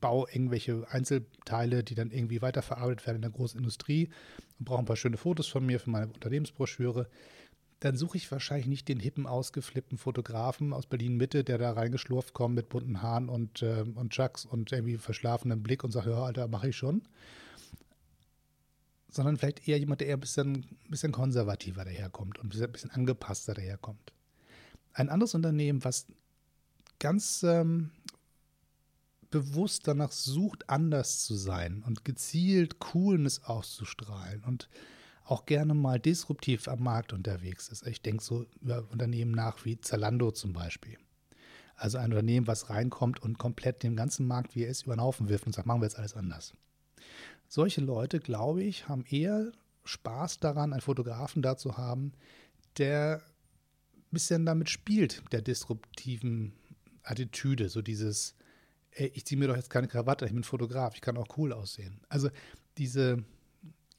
baue 0.02 0.28
irgendwelche 0.30 0.86
Einzelteile, 0.90 1.84
die 1.84 1.96
dann 1.96 2.12
irgendwie 2.12 2.42
weiterverarbeitet 2.42 3.08
werden 3.08 3.18
in 3.18 3.22
der 3.22 3.32
großen 3.32 3.58
Industrie 3.58 4.10
und 4.60 4.66
brauche 4.66 4.80
ein 4.80 4.86
paar 4.86 4.98
schöne 4.98 5.16
Fotos 5.16 5.48
von 5.48 5.66
mir 5.66 5.80
für 5.80 5.92
meine 5.92 6.08
Unternehmensbroschüre, 6.08 7.10
dann 7.80 7.96
suche 7.96 8.18
ich 8.18 8.30
wahrscheinlich 8.32 8.68
nicht 8.68 8.90
den 8.90 9.00
hippen, 9.00 9.26
ausgeflippten 9.26 9.98
Fotografen 9.98 10.74
aus 10.74 10.88
Berlin-Mitte, 10.88 11.46
der 11.46 11.58
da 11.58 11.72
reingeschlurft 11.72 12.34
kommt 12.34 12.56
mit 12.56 12.68
bunten 12.68 13.02
Haaren 13.02 13.30
und, 13.30 13.62
äh, 13.62 13.86
und 13.96 14.12
Chucks 14.12 14.46
und 14.46 14.74
irgendwie 14.74 14.98
verschlafenem 14.98 15.64
Blick 15.64 15.86
und 15.86 15.92
sagt, 15.92 16.08
ja, 16.08 16.22
Alter, 16.22 16.50
mache 16.50 16.70
ich 16.70 16.76
schon. 16.76 17.02
Sondern 19.10 19.38
vielleicht 19.38 19.70
eher 19.70 19.80
jemand, 19.80 20.02
der 20.02 20.08
eher 20.10 20.18
ein 20.18 20.22
bisschen, 20.22 20.66
bisschen 20.90 21.14
konservativer 21.14 21.86
daherkommt 21.86 22.40
und 22.40 22.54
ein 22.54 22.72
bisschen 22.72 22.92
angepasster 22.92 23.54
daherkommt. 23.54 24.14
Ein 24.94 25.10
anderes 25.10 25.36
Unternehmen, 25.36 25.84
was 25.84 26.08
ganz 27.00 27.44
ähm, 27.44 27.92
bewusst 29.32 29.88
danach 29.88 30.12
sucht, 30.12 30.70
anders 30.70 31.24
zu 31.24 31.36
sein 31.36 31.84
und 31.86 32.06
gezielt 32.06 32.80
Coolness 32.80 33.44
auszustrahlen 33.44 34.44
und 34.44 34.70
auch 35.26 35.46
gerne 35.46 35.74
mal 35.74 36.00
disruptiv 36.00 36.68
am 36.68 36.84
Markt 36.84 37.14
unterwegs 37.14 37.70
ist. 37.70 37.88
Ich 37.88 38.02
denke 38.02 38.24
so 38.24 38.46
über 38.62 38.86
Unternehmen 38.92 39.32
nach 39.32 39.66
wie 39.66 39.80
Zalando 39.80 40.32
zum 40.32 40.54
Beispiel. 40.54 40.98
Also 41.76 41.98
ein 41.98 42.12
Unternehmen, 42.12 42.46
was 42.46 42.70
reinkommt 42.70 43.22
und 43.22 43.40
komplett 43.40 43.82
den 43.84 43.96
ganzen 43.96 44.28
Markt, 44.28 44.56
wie 44.56 44.64
er 44.64 44.70
ist, 44.70 44.84
über 44.84 44.96
den 44.96 45.02
Haufen 45.02 45.30
wirft 45.30 45.48
und 45.48 45.54
sagt, 45.54 45.68
machen 45.68 45.82
wir 45.82 45.88
jetzt 45.88 45.98
alles 45.98 46.16
anders. 46.16 46.54
Solche 47.48 47.82
Leute, 47.82 48.20
glaube 48.20 48.64
ich, 48.64 48.88
haben 48.88 49.06
eher 49.10 49.52
Spaß 49.86 50.40
daran, 50.40 50.74
einen 50.74 50.82
Fotografen 50.82 51.42
da 51.42 51.58
zu 51.58 51.78
haben, 51.78 52.14
der 52.78 53.22
bisschen 54.14 54.46
damit 54.46 54.70
spielt, 54.70 55.24
der 55.32 55.42
disruptiven 55.42 56.54
Attitüde, 57.04 57.70
so 57.70 57.82
dieses, 57.82 58.36
ey, 58.92 59.12
ich 59.14 59.26
ziehe 59.26 59.38
mir 59.38 59.48
doch 59.48 59.56
jetzt 59.56 59.70
keine 59.70 59.88
Krawatte, 59.88 60.26
ich 60.26 60.34
bin 60.34 60.44
Fotograf, 60.44 60.96
ich 60.96 61.02
kann 61.02 61.18
auch 61.18 61.38
cool 61.38 61.52
aussehen. 61.52 62.00
Also 62.10 62.30
diese 62.78 63.24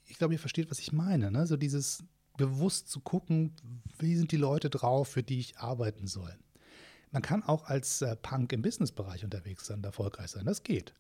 ich 0.07 0.19
glaube, 0.19 0.35
ihr 0.35 0.41
versteht, 0.41 0.71
was 0.71 0.79
ich 0.79 0.93
meine. 0.93 1.31
Ne? 1.31 1.47
So 1.47 1.57
dieses 1.57 2.05
bewusst 2.37 2.89
zu 2.89 3.01
gucken, 3.01 3.53
wie 3.99 4.17
sind 4.17 4.33
die 4.33 4.37
Leute 4.37 4.71
drauf, 4.71 5.09
für 5.09 5.23
die 5.23 5.39
ich 5.39 5.59
arbeiten 5.59 6.07
soll. 6.07 6.37
Man 7.11 7.23
kann 7.23 7.43
auch 7.45 7.65
als 7.67 8.03
äh, 8.03 8.17
Punk 8.17 8.53
im 8.53 8.63
Businessbereich 8.63 9.25
unterwegs 9.25 9.67
sein 9.67 9.79
und 9.79 9.87
erfolgreich 9.87 10.31
sein. 10.31 10.45
Das 10.45 10.63
geht. 10.65 10.95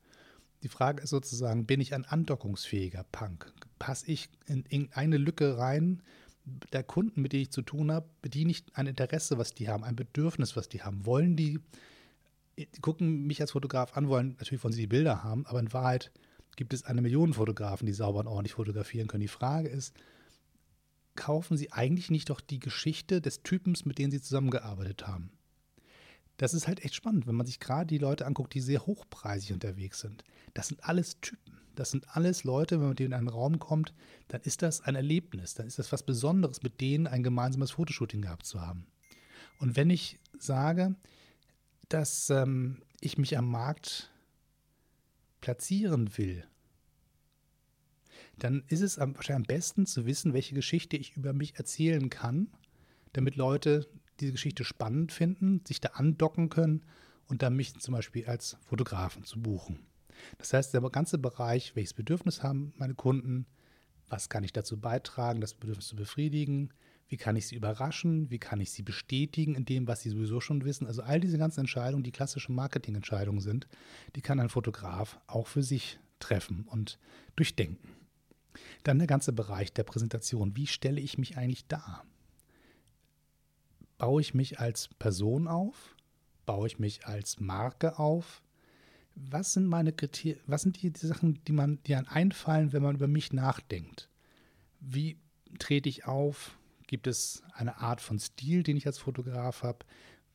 Die 0.62 0.68
Frage 0.68 1.02
ist 1.02 1.10
sozusagen, 1.10 1.66
bin 1.66 1.80
ich 1.80 1.92
ein 1.92 2.04
andockungsfähiger 2.04 3.04
Punk? 3.10 3.52
Passe 3.78 4.06
ich 4.10 4.30
in 4.46 4.64
irgendeine 4.68 5.18
Lücke 5.18 5.58
rein 5.58 6.02
der 6.44 6.82
Kunden, 6.82 7.22
mit 7.22 7.32
denen 7.32 7.44
ich 7.44 7.50
zu 7.50 7.62
tun 7.62 7.90
habe, 7.90 8.08
bediene 8.20 8.50
ich 8.50 8.64
ein 8.74 8.86
Interesse, 8.86 9.38
was 9.38 9.54
die 9.54 9.68
haben, 9.68 9.84
ein 9.84 9.96
Bedürfnis, 9.96 10.56
was 10.56 10.68
die 10.68 10.82
haben? 10.82 11.06
Wollen 11.06 11.36
die, 11.36 11.58
die 12.58 12.80
gucken 12.80 13.26
mich 13.26 13.40
als 13.40 13.52
Fotograf 13.52 13.96
an, 13.96 14.08
wollen 14.08 14.36
natürlich 14.38 14.62
wollen 14.62 14.74
sie 14.74 14.82
die 14.82 14.86
Bilder 14.86 15.24
haben, 15.24 15.46
aber 15.46 15.60
in 15.60 15.72
Wahrheit 15.72 16.10
gibt 16.56 16.74
es 16.74 16.84
eine 16.84 17.02
Million 17.02 17.32
Fotografen, 17.32 17.86
die 17.86 17.92
sauber 17.92 18.20
und 18.20 18.26
ordentlich 18.26 18.54
fotografieren 18.54 19.08
können. 19.08 19.22
Die 19.22 19.28
Frage 19.28 19.68
ist, 19.68 19.94
kaufen 21.16 21.56
sie 21.56 21.72
eigentlich 21.72 22.10
nicht 22.10 22.30
doch 22.30 22.40
die 22.40 22.60
Geschichte 22.60 23.20
des 23.20 23.42
Typens, 23.42 23.84
mit 23.84 23.98
denen 23.98 24.10
sie 24.10 24.20
zusammengearbeitet 24.20 25.06
haben? 25.06 25.30
Das 26.36 26.52
ist 26.52 26.66
halt 26.66 26.84
echt 26.84 26.94
spannend, 26.94 27.26
wenn 27.26 27.36
man 27.36 27.46
sich 27.46 27.60
gerade 27.60 27.86
die 27.86 27.98
Leute 27.98 28.26
anguckt, 28.26 28.54
die 28.54 28.60
sehr 28.60 28.86
hochpreisig 28.86 29.52
unterwegs 29.52 30.00
sind. 30.00 30.24
Das 30.52 30.68
sind 30.68 30.84
alles 30.84 31.20
Typen. 31.20 31.60
Das 31.74 31.90
sind 31.90 32.16
alles 32.16 32.44
Leute, 32.44 32.76
wenn 32.76 32.82
man 32.82 32.88
mit 32.90 32.98
denen 32.98 33.12
in 33.12 33.18
einen 33.18 33.28
Raum 33.28 33.58
kommt, 33.58 33.94
dann 34.28 34.40
ist 34.42 34.62
das 34.62 34.80
ein 34.80 34.94
Erlebnis. 34.94 35.54
Dann 35.54 35.66
ist 35.66 35.78
das 35.78 35.92
was 35.92 36.02
Besonderes, 36.02 36.62
mit 36.62 36.80
denen 36.80 37.06
ein 37.06 37.22
gemeinsames 37.22 37.72
Fotoshooting 37.72 38.22
gehabt 38.22 38.46
zu 38.46 38.60
haben. 38.60 38.86
Und 39.58 39.76
wenn 39.76 39.90
ich 39.90 40.18
sage, 40.38 40.94
dass 41.88 42.30
ähm, 42.30 42.82
ich 43.00 43.18
mich 43.18 43.36
am 43.36 43.50
Markt 43.50 44.10
platzieren 45.40 46.16
will, 46.16 46.44
dann 48.38 48.64
ist 48.68 48.80
es 48.80 48.98
wahrscheinlich 48.98 49.30
am 49.30 49.42
besten 49.42 49.86
zu 49.86 50.06
wissen, 50.06 50.32
welche 50.32 50.54
Geschichte 50.54 50.96
ich 50.96 51.16
über 51.16 51.32
mich 51.32 51.56
erzählen 51.56 52.10
kann, 52.10 52.48
damit 53.12 53.36
Leute 53.36 53.88
diese 54.20 54.32
Geschichte 54.32 54.64
spannend 54.64 55.12
finden, 55.12 55.62
sich 55.66 55.80
da 55.80 55.90
andocken 55.90 56.48
können 56.48 56.84
und 57.26 57.42
dann 57.42 57.54
mich 57.56 57.78
zum 57.78 57.94
Beispiel 57.94 58.26
als 58.26 58.56
Fotografen 58.62 59.24
zu 59.24 59.40
buchen. 59.40 59.86
Das 60.38 60.52
heißt, 60.52 60.74
der 60.74 60.80
ganze 60.82 61.18
Bereich, 61.18 61.74
welches 61.76 61.94
Bedürfnis 61.94 62.42
haben 62.42 62.72
meine 62.76 62.94
Kunden, 62.94 63.46
was 64.08 64.28
kann 64.28 64.44
ich 64.44 64.52
dazu 64.52 64.78
beitragen, 64.78 65.40
das 65.40 65.54
Bedürfnis 65.54 65.88
zu 65.88 65.96
befriedigen, 65.96 66.72
wie 67.08 67.16
kann 67.16 67.36
ich 67.36 67.46
sie 67.46 67.56
überraschen, 67.56 68.30
wie 68.30 68.38
kann 68.38 68.60
ich 68.60 68.72
sie 68.72 68.82
bestätigen 68.82 69.54
in 69.54 69.64
dem, 69.64 69.86
was 69.86 70.02
sie 70.02 70.10
sowieso 70.10 70.40
schon 70.40 70.64
wissen. 70.64 70.86
Also 70.86 71.02
all 71.02 71.20
diese 71.20 71.38
ganzen 71.38 71.60
Entscheidungen, 71.60 72.04
die 72.04 72.12
klassische 72.12 72.52
Marketingentscheidungen 72.52 73.40
sind, 73.40 73.66
die 74.16 74.20
kann 74.20 74.40
ein 74.40 74.48
Fotograf 74.48 75.20
auch 75.26 75.46
für 75.46 75.62
sich 75.62 75.98
treffen 76.18 76.66
und 76.68 76.98
durchdenken. 77.36 77.90
Dann 78.84 78.98
der 78.98 79.06
ganze 79.06 79.32
Bereich 79.32 79.72
der 79.72 79.82
Präsentation. 79.84 80.56
Wie 80.56 80.66
stelle 80.66 81.00
ich 81.00 81.18
mich 81.18 81.36
eigentlich 81.36 81.66
dar? 81.66 82.04
Baue 83.98 84.20
ich 84.20 84.34
mich 84.34 84.60
als 84.60 84.88
Person 84.98 85.48
auf? 85.48 85.96
Baue 86.46 86.66
ich 86.66 86.78
mich 86.78 87.06
als 87.06 87.40
Marke 87.40 87.98
auf? 87.98 88.42
Was 89.16 89.52
sind 89.52 89.66
meine 89.66 89.92
Kriterien, 89.92 90.40
was 90.46 90.62
sind 90.62 90.82
die, 90.82 90.90
die 90.90 91.06
Sachen, 91.06 91.42
die 91.44 91.52
man, 91.52 91.78
die 91.86 91.94
einem 91.94 92.08
einfallen, 92.08 92.72
wenn 92.72 92.82
man 92.82 92.96
über 92.96 93.06
mich 93.06 93.32
nachdenkt? 93.32 94.08
Wie 94.80 95.18
trete 95.58 95.88
ich 95.88 96.06
auf? 96.06 96.58
Gibt 96.86 97.06
es 97.06 97.42
eine 97.52 97.78
Art 97.78 98.00
von 98.00 98.18
Stil, 98.18 98.62
den 98.62 98.76
ich 98.76 98.86
als 98.86 98.98
Fotograf 98.98 99.62
habe? 99.62 99.78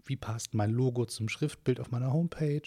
Wie 0.05 0.15
passt 0.15 0.53
mein 0.53 0.71
Logo 0.71 1.05
zum 1.05 1.29
Schriftbild 1.29 1.79
auf 1.79 1.91
meiner 1.91 2.11
Homepage? 2.13 2.61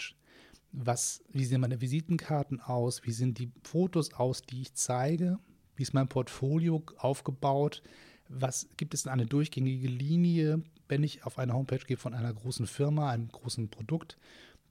Was, 0.70 1.22
wie 1.30 1.44
sehen 1.44 1.60
meine 1.60 1.80
Visitenkarten 1.80 2.60
aus? 2.60 3.04
Wie 3.04 3.10
sehen 3.10 3.34
die 3.34 3.50
Fotos 3.62 4.12
aus, 4.14 4.42
die 4.42 4.62
ich 4.62 4.74
zeige? 4.74 5.38
Wie 5.76 5.82
ist 5.82 5.94
mein 5.94 6.08
Portfolio 6.08 6.82
aufgebaut? 6.98 7.82
Was 8.28 8.68
gibt 8.76 8.94
es 8.94 9.06
eine 9.06 9.26
durchgängige 9.26 9.88
Linie, 9.88 10.62
wenn 10.88 11.02
ich 11.02 11.24
auf 11.24 11.38
eine 11.38 11.52
Homepage 11.54 11.84
gehe 11.84 11.96
von 11.96 12.14
einer 12.14 12.32
großen 12.32 12.66
Firma, 12.66 13.10
einem 13.10 13.28
großen 13.28 13.68
Produkt? 13.68 14.16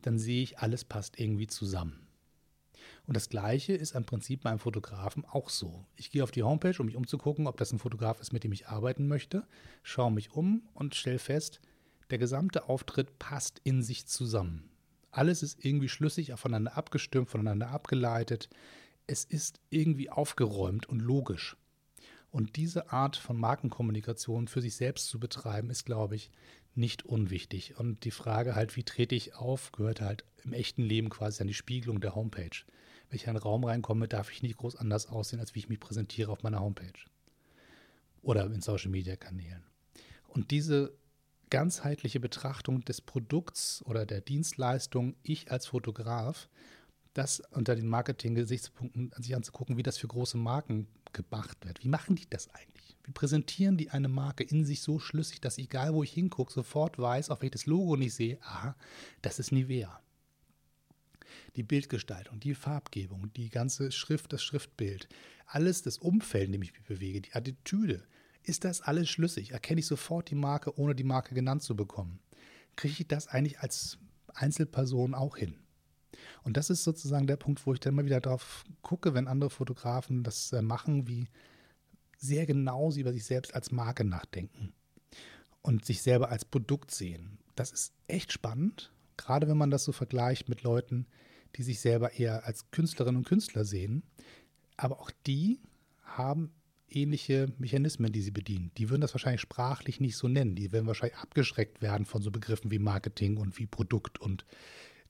Dann 0.02 0.20
sehe 0.20 0.44
ich, 0.44 0.60
alles 0.60 0.86
passt 0.86 1.20
irgendwie 1.20 1.48
zusammen. 1.48 2.08
Und 3.08 3.16
das 3.16 3.30
Gleiche 3.30 3.74
ist 3.74 3.96
im 3.96 4.06
Prinzip 4.06 4.44
beim 4.44 4.60
Fotografen 4.60 5.26
auch 5.26 5.50
so. 5.50 5.86
Ich 5.96 6.12
gehe 6.12 6.24
auf 6.24 6.32
die 6.32 6.44
Homepage, 6.44 6.76
um 6.80 6.86
mich 6.86 6.96
umzugucken, 6.96 7.48
ob 7.48 7.58
das 7.58 7.72
ein 7.72 7.80
Fotograf 7.80 8.20
ist, 8.22 8.32
mit 8.32 8.44
dem 8.44 8.52
ich 8.52 8.68
arbeiten 8.68 9.08
möchte, 9.08 9.48
schaue 9.84 10.12
mich 10.12 10.32
um 10.32 10.64
und 10.74 10.96
stelle 10.96 11.20
fest, 11.20 11.62
der 12.10 12.18
gesamte 12.18 12.70
Auftritt 12.70 13.20
passt 13.20 13.60
in 13.64 13.82
sich 13.82 14.06
zusammen. 14.06 14.70
Alles 15.12 15.44
ist 15.44 15.64
irgendwie 15.64 15.90
schlüssig 15.90 16.32
aufeinander 16.32 16.78
abgestimmt, 16.78 17.30
voneinander 17.30 17.70
abgeleitet. 17.70 18.50
Es 19.08 19.26
ist 19.26 19.60
irgendwie 19.70 20.10
aufgeräumt 20.10 20.88
und 20.88 21.00
logisch. 21.00 21.58
Und 22.30 22.56
diese 22.56 22.94
Art 22.94 23.18
von 23.18 23.38
Markenkommunikation 23.38 24.48
für 24.48 24.62
sich 24.62 24.78
selbst 24.78 25.08
zu 25.08 25.20
betreiben, 25.20 25.70
ist, 25.70 25.86
glaube 25.86 26.16
ich, 26.16 26.32
nicht 26.74 27.06
unwichtig. 27.06 27.78
Und 27.78 28.06
die 28.06 28.12
Frage 28.12 28.56
halt, 28.56 28.76
wie 28.76 28.84
trete 28.84 29.16
ich 29.16 29.36
auf, 29.36 29.72
gehört 29.72 30.02
halt 30.02 30.26
im 30.44 30.54
echten 30.54 30.84
Leben 30.84 31.10
quasi 31.10 31.42
an 31.42 31.48
die 31.48 31.54
Spiegelung 31.54 32.02
der 32.02 32.16
Homepage. 32.16 32.66
Wenn 33.10 33.16
ich 33.16 33.24
in 33.24 33.30
einen 33.30 33.38
Raum 33.38 33.64
reinkomme, 33.64 34.08
darf 34.08 34.32
ich 34.32 34.42
nicht 34.42 34.58
groß 34.58 34.78
anders 34.78 35.08
aussehen, 35.08 35.40
als 35.40 35.54
wie 35.54 35.60
ich 35.60 35.70
mich 35.70 35.80
präsentiere 35.80 36.32
auf 36.32 36.44
meiner 36.44 36.62
Homepage. 36.62 36.94
Oder 38.22 38.46
in 38.46 38.62
Social-Media-Kanälen. 38.62 39.64
Und 40.28 40.52
diese 40.52 40.94
ganzheitliche 41.50 42.20
Betrachtung 42.20 42.86
des 42.86 43.02
Produkts 43.02 43.84
oder 43.86 44.06
der 44.06 44.22
Dienstleistung, 44.22 45.16
ich 45.22 45.52
als 45.52 45.68
Fotograf, 45.68 46.48
das 47.14 47.42
unter 47.52 47.76
den 47.76 47.88
Marketing-Gesichtspunkten 47.88 49.12
sich 49.18 49.36
anzugucken, 49.36 49.76
wie 49.78 49.84
das 49.84 49.98
für 49.98 50.08
große 50.08 50.38
Marken 50.38 50.88
gemacht 51.12 51.58
wird. 51.66 51.84
Wie 51.84 51.90
machen 51.90 52.16
die 52.16 52.30
das 52.30 52.50
eigentlich? 52.50 52.71
Präsentieren 53.14 53.78
die 53.78 53.90
eine 53.90 54.08
Marke 54.08 54.44
in 54.44 54.66
sich 54.66 54.82
so 54.82 55.00
schlüssig, 55.00 55.42
dass 55.42 55.58
egal 55.58 55.94
wo 55.94 56.04
ich 56.04 56.12
hingucke, 56.12 56.52
sofort 56.52 56.98
weiß, 56.98 57.30
auf 57.30 57.42
welches 57.42 57.66
Logo 57.66 57.98
ich 57.98 58.14
sehe, 58.14 58.40
aha, 58.42 58.76
das 59.22 59.40
ist 59.40 59.52
Nivea. 59.52 60.02
Die 61.56 61.64
Bildgestaltung, 61.64 62.40
die 62.40 62.56
Farbgebung, 62.56 63.32
die 63.34 63.50
ganze 63.50 63.92
Schrift, 63.92 64.34
das 64.34 64.44
Schriftbild, 64.44 65.08
alles 65.46 65.82
das 65.82 65.98
Umfeld, 65.98 66.46
in 66.46 66.52
dem 66.54 66.62
ich 66.62 66.74
mich 66.74 66.84
bewege, 66.84 67.22
die 67.22 67.34
Attitüde, 67.34 68.04
ist 68.44 68.64
das 68.64 68.82
alles 68.82 69.10
schlüssig? 69.10 69.52
Erkenne 69.52 69.80
ich 69.80 69.86
sofort 69.86 70.30
die 70.30 70.36
Marke, 70.36 70.78
ohne 70.80 70.96
die 70.96 71.04
Marke 71.04 71.36
genannt 71.36 71.62
zu 71.62 71.76
bekommen? 71.76 72.20
Kriege 72.76 72.96
ich 73.00 73.08
das 73.08 73.28
eigentlich 73.28 73.60
als 73.60 73.98
Einzelperson 74.34 75.14
auch 75.14 75.38
hin? 75.38 75.60
Und 76.44 76.58
das 76.58 76.70
ist 76.70 76.84
sozusagen 76.84 77.28
der 77.28 77.36
Punkt, 77.36 77.66
wo 77.66 77.74
ich 77.74 77.80
dann 77.80 77.96
mal 77.96 78.06
wieder 78.06 78.20
darauf 78.20 78.64
gucke, 78.82 79.14
wenn 79.14 79.28
andere 79.28 79.50
Fotografen 79.50 80.24
das 80.24 80.52
äh, 80.54 80.62
machen, 80.62 81.08
wie 81.08 81.28
sehr 82.22 82.46
genau 82.46 82.92
über 82.94 83.12
sich 83.12 83.26
selbst 83.26 83.54
als 83.54 83.72
Marke 83.72 84.06
nachdenken 84.06 84.74
und 85.62 85.86
sich 85.86 86.02
selber 86.02 86.30
als 86.30 86.46
Produkt 86.46 86.92
sehen. 86.92 87.40
Das 87.56 87.72
ist 87.72 87.94
echt 88.08 88.32
spannend, 88.32 88.94
gerade 89.18 89.48
wenn 89.48 89.58
man 89.58 89.72
das 89.72 89.84
so 89.84 89.92
vergleicht 89.92 90.48
mit 90.48 90.64
Leuten, 90.64 91.08
die 91.56 91.64
sich 91.64 91.80
selber 91.80 92.14
eher 92.14 92.46
als 92.46 92.72
Künstlerinnen 92.72 93.18
und 93.18 93.28
Künstler 93.28 93.66
sehen. 93.66 94.04
Aber 94.78 95.02
auch 95.02 95.12
die 95.28 95.60
haben 96.04 96.52
ähnliche 96.90 97.52
Mechanismen, 97.58 98.12
die 98.12 98.22
sie 98.22 98.32
bedienen. 98.32 98.72
Die 98.78 98.90
würden 98.90 99.02
das 99.02 99.14
wahrscheinlich 99.14 99.42
sprachlich 99.42 100.00
nicht 100.00 100.18
so 100.18 100.28
nennen. 100.28 100.56
Die 100.56 100.72
werden 100.72 100.88
wahrscheinlich 100.88 101.18
abgeschreckt 101.18 101.82
werden 101.82 102.06
von 102.06 102.22
so 102.22 102.32
Begriffen 102.32 102.72
wie 102.72 102.80
Marketing 102.80 103.38
und 103.38 103.58
wie 103.58 103.66
Produkt 103.66 104.20
und 104.20 104.46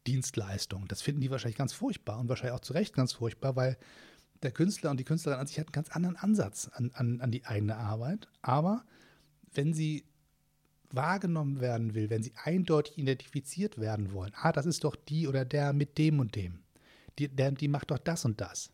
Dienstleistung. 0.08 0.88
Das 0.88 1.02
finden 1.02 1.22
die 1.22 1.32
wahrscheinlich 1.32 1.58
ganz 1.58 1.74
furchtbar 1.74 2.20
und 2.20 2.30
wahrscheinlich 2.30 2.56
auch 2.56 2.62
zu 2.62 2.74
Recht 2.74 2.94
ganz 2.94 3.14
furchtbar, 3.14 3.56
weil 3.56 3.78
der 4.44 4.52
Künstler 4.52 4.92
und 4.92 5.00
die 5.00 5.04
Künstlerin 5.04 5.40
an 5.40 5.48
sich 5.48 5.60
hat 5.60 5.68
einen 5.68 5.74
ganz 5.74 5.90
anderen 5.90 6.16
Ansatz 6.16 6.70
an, 6.74 6.92
an, 6.94 7.22
an 7.22 7.32
die 7.32 7.46
eigene 7.46 7.78
Arbeit. 7.78 8.28
Aber 8.42 8.84
wenn 9.54 9.74
sie 9.74 10.06
wahrgenommen 10.90 11.62
werden 11.62 11.94
will, 11.94 12.10
wenn 12.10 12.24
sie 12.24 12.34
eindeutig 12.44 12.98
identifiziert 12.98 13.80
werden 13.80 14.14
wollen, 14.14 14.34
ah, 14.36 14.52
das 14.52 14.66
ist 14.66 14.84
doch 14.84 14.96
die 14.96 15.28
oder 15.28 15.46
der 15.46 15.74
mit 15.74 15.98
dem 15.98 16.20
und 16.20 16.36
dem, 16.36 16.60
die, 17.20 17.28
der, 17.28 17.52
die 17.52 17.68
macht 17.68 17.92
doch 17.92 18.00
das 18.00 18.26
und 18.26 18.42
das. 18.42 18.72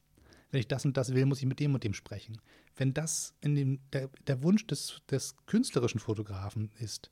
Wenn 0.51 0.61
ich 0.61 0.67
das 0.67 0.85
und 0.85 0.95
das 0.95 1.13
will, 1.13 1.25
muss 1.25 1.39
ich 1.39 1.45
mit 1.45 1.59
dem 1.59 1.73
und 1.73 1.83
dem 1.83 1.93
sprechen. 1.93 2.39
Wenn 2.75 2.93
das 2.93 3.33
in 3.41 3.55
dem, 3.55 3.79
der, 3.91 4.09
der 4.27 4.41
Wunsch 4.43 4.65
des, 4.67 5.01
des 5.09 5.35
künstlerischen 5.45 5.99
Fotografen 5.99 6.71
ist, 6.79 7.11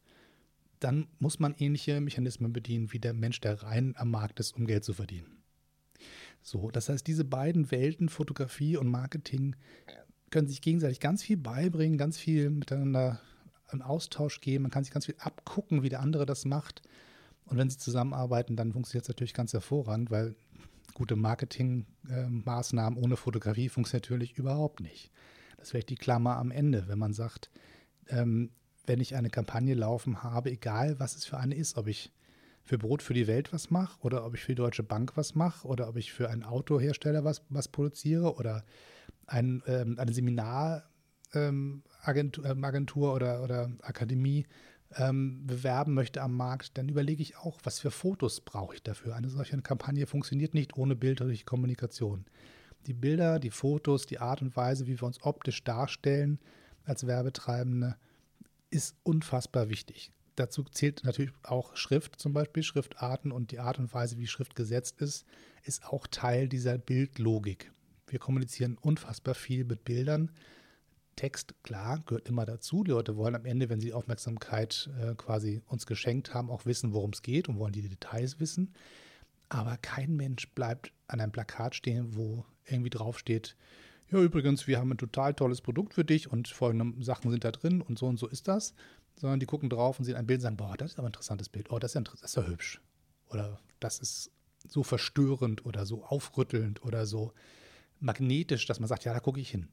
dann 0.79 1.07
muss 1.19 1.39
man 1.39 1.55
ähnliche 1.57 1.99
Mechanismen 1.99 2.53
bedienen 2.53 2.93
wie 2.93 2.99
der 2.99 3.13
Mensch, 3.13 3.41
der 3.41 3.63
rein 3.63 3.95
am 3.97 4.11
Markt 4.11 4.39
ist, 4.39 4.55
um 4.55 4.65
Geld 4.65 4.83
zu 4.83 4.93
verdienen. 4.93 5.34
So, 6.45 6.69
das 6.69 6.89
heißt, 6.89 7.07
diese 7.07 7.25
beiden 7.25 7.71
Welten, 7.71 8.07
Fotografie 8.07 8.77
und 8.77 8.87
Marketing, 8.87 9.55
können 10.29 10.47
sich 10.47 10.61
gegenseitig 10.61 10.99
ganz 10.99 11.23
viel 11.23 11.37
beibringen, 11.37 11.97
ganz 11.97 12.19
viel 12.19 12.51
miteinander 12.51 13.19
in 13.71 13.81
Austausch 13.81 14.41
gehen. 14.41 14.61
Man 14.61 14.69
kann 14.69 14.83
sich 14.83 14.93
ganz 14.93 15.07
viel 15.07 15.15
abgucken, 15.17 15.81
wie 15.81 15.89
der 15.89 16.01
andere 16.01 16.27
das 16.27 16.45
macht. 16.45 16.83
Und 17.45 17.57
wenn 17.57 17.71
sie 17.71 17.79
zusammenarbeiten, 17.79 18.55
dann 18.55 18.73
funktioniert 18.73 19.05
es 19.05 19.09
natürlich 19.09 19.33
ganz 19.33 19.53
hervorragend, 19.53 20.11
weil 20.11 20.35
gute 20.93 21.15
Marketingmaßnahmen 21.15 23.03
ohne 23.03 23.17
Fotografie 23.17 23.67
funktionieren 23.67 24.03
natürlich 24.03 24.37
überhaupt 24.37 24.81
nicht. 24.81 25.11
Das 25.57 25.71
vielleicht 25.71 25.89
die 25.89 25.95
Klammer 25.95 26.37
am 26.37 26.51
Ende, 26.51 26.87
wenn 26.87 26.99
man 26.99 27.13
sagt, 27.13 27.49
ähm, 28.07 28.51
wenn 28.85 29.01
ich 29.01 29.15
eine 29.15 29.31
Kampagne 29.31 29.73
laufen 29.73 30.21
habe, 30.21 30.51
egal 30.51 30.99
was 30.99 31.15
es 31.15 31.25
für 31.25 31.39
eine 31.39 31.55
ist, 31.55 31.75
ob 31.75 31.87
ich 31.87 32.11
für 32.65 32.77
Brot 32.79 33.01
für 33.03 33.13
die 33.13 33.27
Welt 33.27 33.53
was 33.53 33.69
mache 33.69 33.99
oder 34.01 34.25
ob 34.25 34.33
ich 34.33 34.41
für 34.41 34.51
die 34.51 34.55
Deutsche 34.55 34.83
Bank 34.83 35.15
was 35.15 35.35
mache 35.35 35.67
oder 35.67 35.87
ob 35.87 35.97
ich 35.97 36.11
für 36.11 36.29
einen 36.29 36.43
Autohersteller 36.43 37.23
was, 37.23 37.43
was 37.49 37.67
produziere 37.67 38.35
oder 38.35 38.65
ein, 39.27 39.61
ähm, 39.67 39.97
eine 39.99 40.11
Seminaragentur 40.13 40.83
ähm, 41.35 41.83
ähm 42.45 42.65
oder, 43.15 43.43
oder 43.43 43.71
Akademie 43.83 44.45
ähm, 44.97 45.45
bewerben 45.45 45.93
möchte 45.93 46.21
am 46.21 46.35
Markt, 46.35 46.77
dann 46.77 46.89
überlege 46.89 47.21
ich 47.21 47.37
auch, 47.37 47.59
was 47.63 47.79
für 47.79 47.91
Fotos 47.91 48.41
brauche 48.41 48.75
ich 48.75 48.83
dafür. 48.83 49.15
Eine 49.15 49.29
solche 49.29 49.61
Kampagne 49.61 50.07
funktioniert 50.07 50.53
nicht 50.53 50.77
ohne 50.77 50.95
bildliche 50.95 51.45
Kommunikation. 51.45 52.25
Die 52.87 52.93
Bilder, 52.93 53.39
die 53.39 53.49
Fotos, 53.49 54.05
die 54.05 54.19
Art 54.19 54.41
und 54.41 54.55
Weise, 54.55 54.87
wie 54.87 54.99
wir 54.99 55.03
uns 55.03 55.21
optisch 55.23 55.63
darstellen 55.63 56.39
als 56.83 57.07
Werbetreibende, 57.07 57.95
ist 58.69 58.95
unfassbar 59.03 59.69
wichtig. 59.69 60.11
Dazu 60.35 60.63
zählt 60.63 61.03
natürlich 61.03 61.31
auch 61.43 61.75
Schrift 61.75 62.19
zum 62.19 62.33
Beispiel, 62.33 62.63
Schriftarten 62.63 63.31
und 63.31 63.51
die 63.51 63.59
Art 63.59 63.79
und 63.79 63.93
Weise, 63.93 64.17
wie 64.17 64.27
Schrift 64.27 64.55
gesetzt 64.55 65.01
ist, 65.01 65.25
ist 65.63 65.85
auch 65.85 66.07
Teil 66.07 66.49
dieser 66.49 66.77
Bildlogik. 66.77 67.71
Wir 68.07 68.19
kommunizieren 68.19 68.77
unfassbar 68.79 69.33
viel 69.33 69.63
mit 69.63 69.85
Bildern. 69.85 70.31
Text, 71.15 71.55
klar, 71.63 72.03
gehört 72.05 72.27
immer 72.27 72.45
dazu. 72.45 72.83
Die 72.83 72.91
Leute 72.91 73.15
wollen 73.15 73.35
am 73.35 73.45
Ende, 73.45 73.69
wenn 73.69 73.79
sie 73.79 73.93
Aufmerksamkeit 73.93 74.89
äh, 74.99 75.15
quasi 75.15 75.61
uns 75.67 75.85
geschenkt 75.85 76.33
haben, 76.33 76.49
auch 76.49 76.65
wissen, 76.65 76.91
worum 76.93 77.11
es 77.11 77.21
geht 77.21 77.47
und 77.47 77.57
wollen 77.57 77.71
die 77.71 77.87
Details 77.87 78.39
wissen. 78.39 78.73
Aber 79.47 79.77
kein 79.77 80.15
Mensch 80.15 80.49
bleibt 80.49 80.91
an 81.07 81.21
einem 81.21 81.31
Plakat 81.31 81.75
stehen, 81.75 82.15
wo 82.15 82.45
irgendwie 82.65 82.89
draufsteht, 82.89 83.55
ja, 84.11 84.21
übrigens, 84.21 84.67
wir 84.67 84.77
haben 84.77 84.91
ein 84.91 84.97
total 84.97 85.33
tolles 85.33 85.61
Produkt 85.61 85.95
für 85.95 86.05
dich 86.05 86.31
und 86.31 86.47
folgende 86.47 87.03
Sachen 87.03 87.31
sind 87.31 87.43
da 87.43 87.51
drin 87.51 87.81
und 87.81 87.97
so 87.97 88.05
und 88.05 88.17
so 88.17 88.27
ist 88.27 88.47
das. 88.47 88.75
Sondern 89.17 89.39
die 89.39 89.45
gucken 89.45 89.69
drauf 89.69 89.97
und 89.99 90.05
sehen 90.05 90.15
ein 90.15 90.27
Bild 90.27 90.39
und 90.39 90.43
sagen, 90.43 90.57
boah, 90.57 90.75
das 90.77 90.91
ist 90.91 90.99
aber 90.99 91.07
ein 91.07 91.13
interessantes 91.13 91.49
Bild. 91.49 91.71
Oh, 91.71 91.79
das 91.79 91.91
ist 91.91 91.95
ja, 91.95 92.01
das 92.01 92.21
ist 92.21 92.35
ja 92.35 92.43
hübsch. 92.43 92.81
Oder 93.29 93.59
das 93.79 93.99
ist 93.99 94.31
so 94.67 94.83
verstörend 94.83 95.65
oder 95.65 95.85
so 95.85 96.03
aufrüttelnd 96.03 96.83
oder 96.83 97.05
so 97.05 97.33
magnetisch, 97.99 98.65
dass 98.65 98.79
man 98.79 98.89
sagt, 98.89 99.05
ja, 99.05 99.13
da 99.13 99.19
gucke 99.19 99.39
ich 99.39 99.49
hin. 99.49 99.67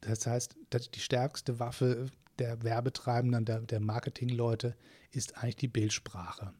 Das 0.00 0.26
heißt, 0.26 0.56
die 0.94 1.00
stärkste 1.00 1.58
Waffe 1.58 2.10
der 2.38 2.62
Werbetreibenden, 2.62 3.44
der, 3.44 3.60
der 3.60 3.80
Marketingleute 3.80 4.76
ist 5.10 5.38
eigentlich 5.38 5.56
die 5.56 5.68
Bildsprache. 5.68 6.52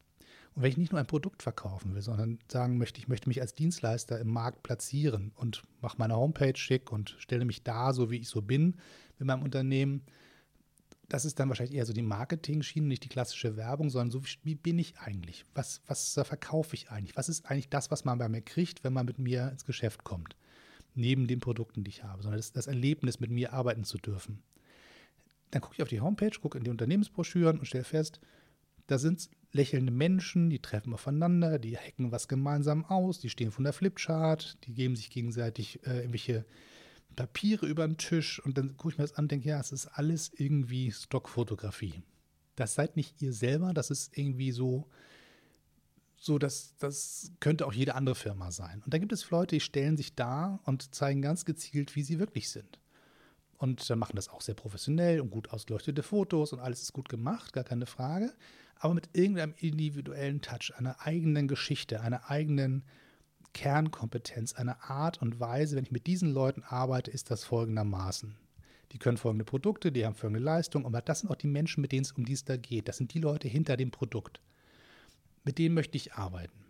Und 0.55 0.63
wenn 0.63 0.71
ich 0.71 0.77
nicht 0.77 0.91
nur 0.91 0.99
ein 0.99 1.07
Produkt 1.07 1.43
verkaufen 1.43 1.93
will, 1.93 2.01
sondern 2.01 2.39
sagen 2.51 2.79
möchte, 2.79 2.99
ich 2.99 3.07
möchte 3.07 3.29
mich 3.29 3.41
als 3.41 3.53
Dienstleister 3.53 4.19
im 4.19 4.29
Markt 4.29 4.63
platzieren 4.63 5.31
und 5.35 5.63
mache 5.81 5.97
meine 5.99 6.15
Homepage 6.15 6.57
schick 6.57 6.91
und 6.91 7.15
stelle 7.19 7.45
mich 7.45 7.61
da, 7.61 7.93
so 7.93 8.09
wie 8.09 8.17
ich 8.17 8.27
so 8.27 8.41
bin 8.41 8.75
mit 9.19 9.27
meinem 9.27 9.43
Unternehmen, 9.43 10.01
das 11.09 11.23
ist 11.23 11.39
dann 11.39 11.47
wahrscheinlich 11.47 11.75
eher 11.75 11.85
so 11.85 11.93
die 11.93 12.01
Marketing-Schiene, 12.01 12.87
nicht 12.87 13.03
die 13.03 13.09
klassische 13.09 13.55
Werbung, 13.55 13.89
sondern 13.89 14.11
so, 14.11 14.21
wie 14.43 14.55
bin 14.55 14.77
ich 14.77 14.97
eigentlich? 14.99 15.45
Was, 15.53 15.81
was 15.87 16.13
verkaufe 16.13 16.75
ich 16.75 16.89
eigentlich? 16.91 17.15
Was 17.15 17.29
ist 17.29 17.49
eigentlich 17.49 17.69
das, 17.69 17.91
was 17.91 18.03
man 18.03 18.17
bei 18.17 18.27
mir 18.27 18.41
kriegt, 18.41 18.83
wenn 18.83 18.93
man 18.93 19.05
mit 19.05 19.17
mir 19.17 19.49
ins 19.49 19.65
Geschäft 19.65 20.03
kommt? 20.03 20.35
Neben 20.95 21.27
den 21.27 21.39
Produkten, 21.39 21.83
die 21.83 21.89
ich 21.89 22.03
habe, 22.03 22.23
sondern 22.23 22.39
das, 22.39 22.51
das 22.51 22.67
Erlebnis, 22.67 23.19
mit 23.19 23.29
mir 23.29 23.53
arbeiten 23.53 23.85
zu 23.85 23.97
dürfen. 23.97 24.43
Dann 25.51 25.61
gucke 25.61 25.75
ich 25.75 25.81
auf 25.81 25.89
die 25.89 26.01
Homepage, 26.01 26.31
gucke 26.41 26.57
in 26.57 26.65
die 26.65 26.71
Unternehmensbroschüren 26.71 27.59
und 27.59 27.65
stelle 27.65 27.85
fest, 27.85 28.19
da 28.87 28.97
sind 28.97 29.29
lächelnde 29.53 29.91
Menschen, 29.91 30.49
die 30.49 30.59
treffen 30.59 30.93
aufeinander, 30.93 31.59
die 31.59 31.77
hacken 31.77 32.11
was 32.11 32.27
gemeinsam 32.27 32.83
aus, 32.85 33.19
die 33.19 33.29
stehen 33.29 33.51
von 33.51 33.63
der 33.63 33.73
Flipchart, 33.73 34.57
die 34.65 34.73
geben 34.73 34.95
sich 34.95 35.09
gegenseitig 35.09 35.85
äh, 35.85 35.99
irgendwelche 35.99 36.45
Papiere 37.17 37.65
über 37.65 37.85
den 37.85 37.97
Tisch 37.97 38.39
und 38.39 38.57
dann 38.57 38.77
gucke 38.77 38.93
ich 38.93 38.97
mir 38.97 39.03
das 39.03 39.15
an 39.15 39.25
und 39.25 39.31
denke, 39.31 39.49
ja, 39.49 39.59
es 39.59 39.73
ist 39.73 39.87
alles 39.87 40.31
irgendwie 40.33 40.91
Stockfotografie. 40.91 42.01
Das 42.55 42.75
seid 42.75 42.95
nicht 42.95 43.21
ihr 43.21 43.33
selber, 43.33 43.73
das 43.73 43.91
ist 43.91 44.17
irgendwie 44.17 44.51
so, 44.51 44.87
so 46.15 46.39
dass 46.39 46.77
das 46.77 47.33
könnte 47.41 47.67
auch 47.67 47.73
jede 47.73 47.95
andere 47.95 48.15
Firma 48.15 48.51
sein. 48.51 48.81
Und 48.85 48.93
da 48.93 48.97
gibt 48.97 49.11
es 49.11 49.29
Leute, 49.29 49.57
die 49.57 49.59
stellen 49.59 49.97
sich 49.97 50.15
da 50.15 50.61
und 50.63 50.95
zeigen 50.95 51.21
ganz 51.21 51.43
gezielt, 51.43 51.97
wie 51.97 52.03
sie 52.03 52.19
wirklich 52.19 52.49
sind. 52.49 52.79
Und 53.57 53.89
machen 53.95 54.15
das 54.15 54.29
auch 54.29 54.41
sehr 54.41 54.55
professionell 54.55 55.19
und 55.19 55.31
gut 55.31 55.49
ausgeleuchtete 55.49 56.03
Fotos 56.03 56.53
und 56.53 56.59
alles 56.59 56.83
ist 56.83 56.93
gut 56.93 57.09
gemacht, 57.09 57.51
gar 57.51 57.63
keine 57.65 57.87
Frage 57.87 58.33
aber 58.79 58.93
mit 58.93 59.09
irgendeinem 59.13 59.53
individuellen 59.57 60.41
Touch, 60.41 60.73
einer 60.77 61.01
eigenen 61.05 61.47
Geschichte, 61.47 62.01
einer 62.01 62.29
eigenen 62.29 62.83
Kernkompetenz, 63.57 64.53
eine 64.53 64.83
Art 64.83 65.19
und 65.19 65.39
Weise, 65.39 65.75
wenn 65.75 65.83
ich 65.83 65.91
mit 65.91 66.05
diesen 66.05 66.31
Leuten 66.31 66.61
arbeite, 66.61 67.09
ist 67.09 67.31
das 67.31 67.43
folgendermaßen. 67.43 68.35
Die 68.91 68.99
können 68.99 69.17
folgende 69.17 69.45
Produkte, 69.45 69.91
die 69.91 70.05
haben 70.05 70.13
folgende 70.13 70.43
Leistung, 70.43 70.85
aber 70.85 71.01
das 71.01 71.21
sind 71.21 71.31
auch 71.31 71.35
die 71.35 71.47
Menschen, 71.47 71.81
mit 71.81 71.91
denen 71.91 72.03
es 72.03 72.11
um 72.11 72.23
die 72.23 72.33
es 72.33 72.45
da 72.45 72.55
geht. 72.55 72.87
Das 72.87 72.97
sind 72.97 73.15
die 73.15 73.19
Leute 73.19 73.47
hinter 73.47 73.75
dem 73.75 73.89
Produkt. 73.89 74.41
Mit 75.43 75.57
denen 75.57 75.73
möchte 75.73 75.97
ich 75.97 76.13
arbeiten. 76.13 76.65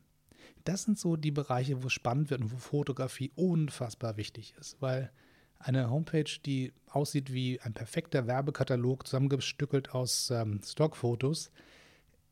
Das 0.63 0.83
sind 0.83 0.97
so 0.97 1.17
die 1.17 1.31
Bereiche, 1.31 1.83
wo 1.83 1.87
es 1.87 1.93
spannend 1.93 2.29
wird 2.29 2.39
und 2.39 2.53
wo 2.53 2.57
Fotografie 2.57 3.33
unfassbar 3.35 4.15
wichtig 4.15 4.53
ist, 4.57 4.81
weil 4.81 5.11
eine 5.59 5.89
Homepage, 5.89 6.39
die 6.45 6.71
aussieht 6.89 7.33
wie 7.33 7.59
ein 7.59 7.73
perfekter 7.73 8.27
Werbekatalog, 8.27 9.05
zusammengestückelt 9.05 9.93
aus 9.93 10.29
ähm, 10.29 10.61
Stockfotos, 10.63 11.51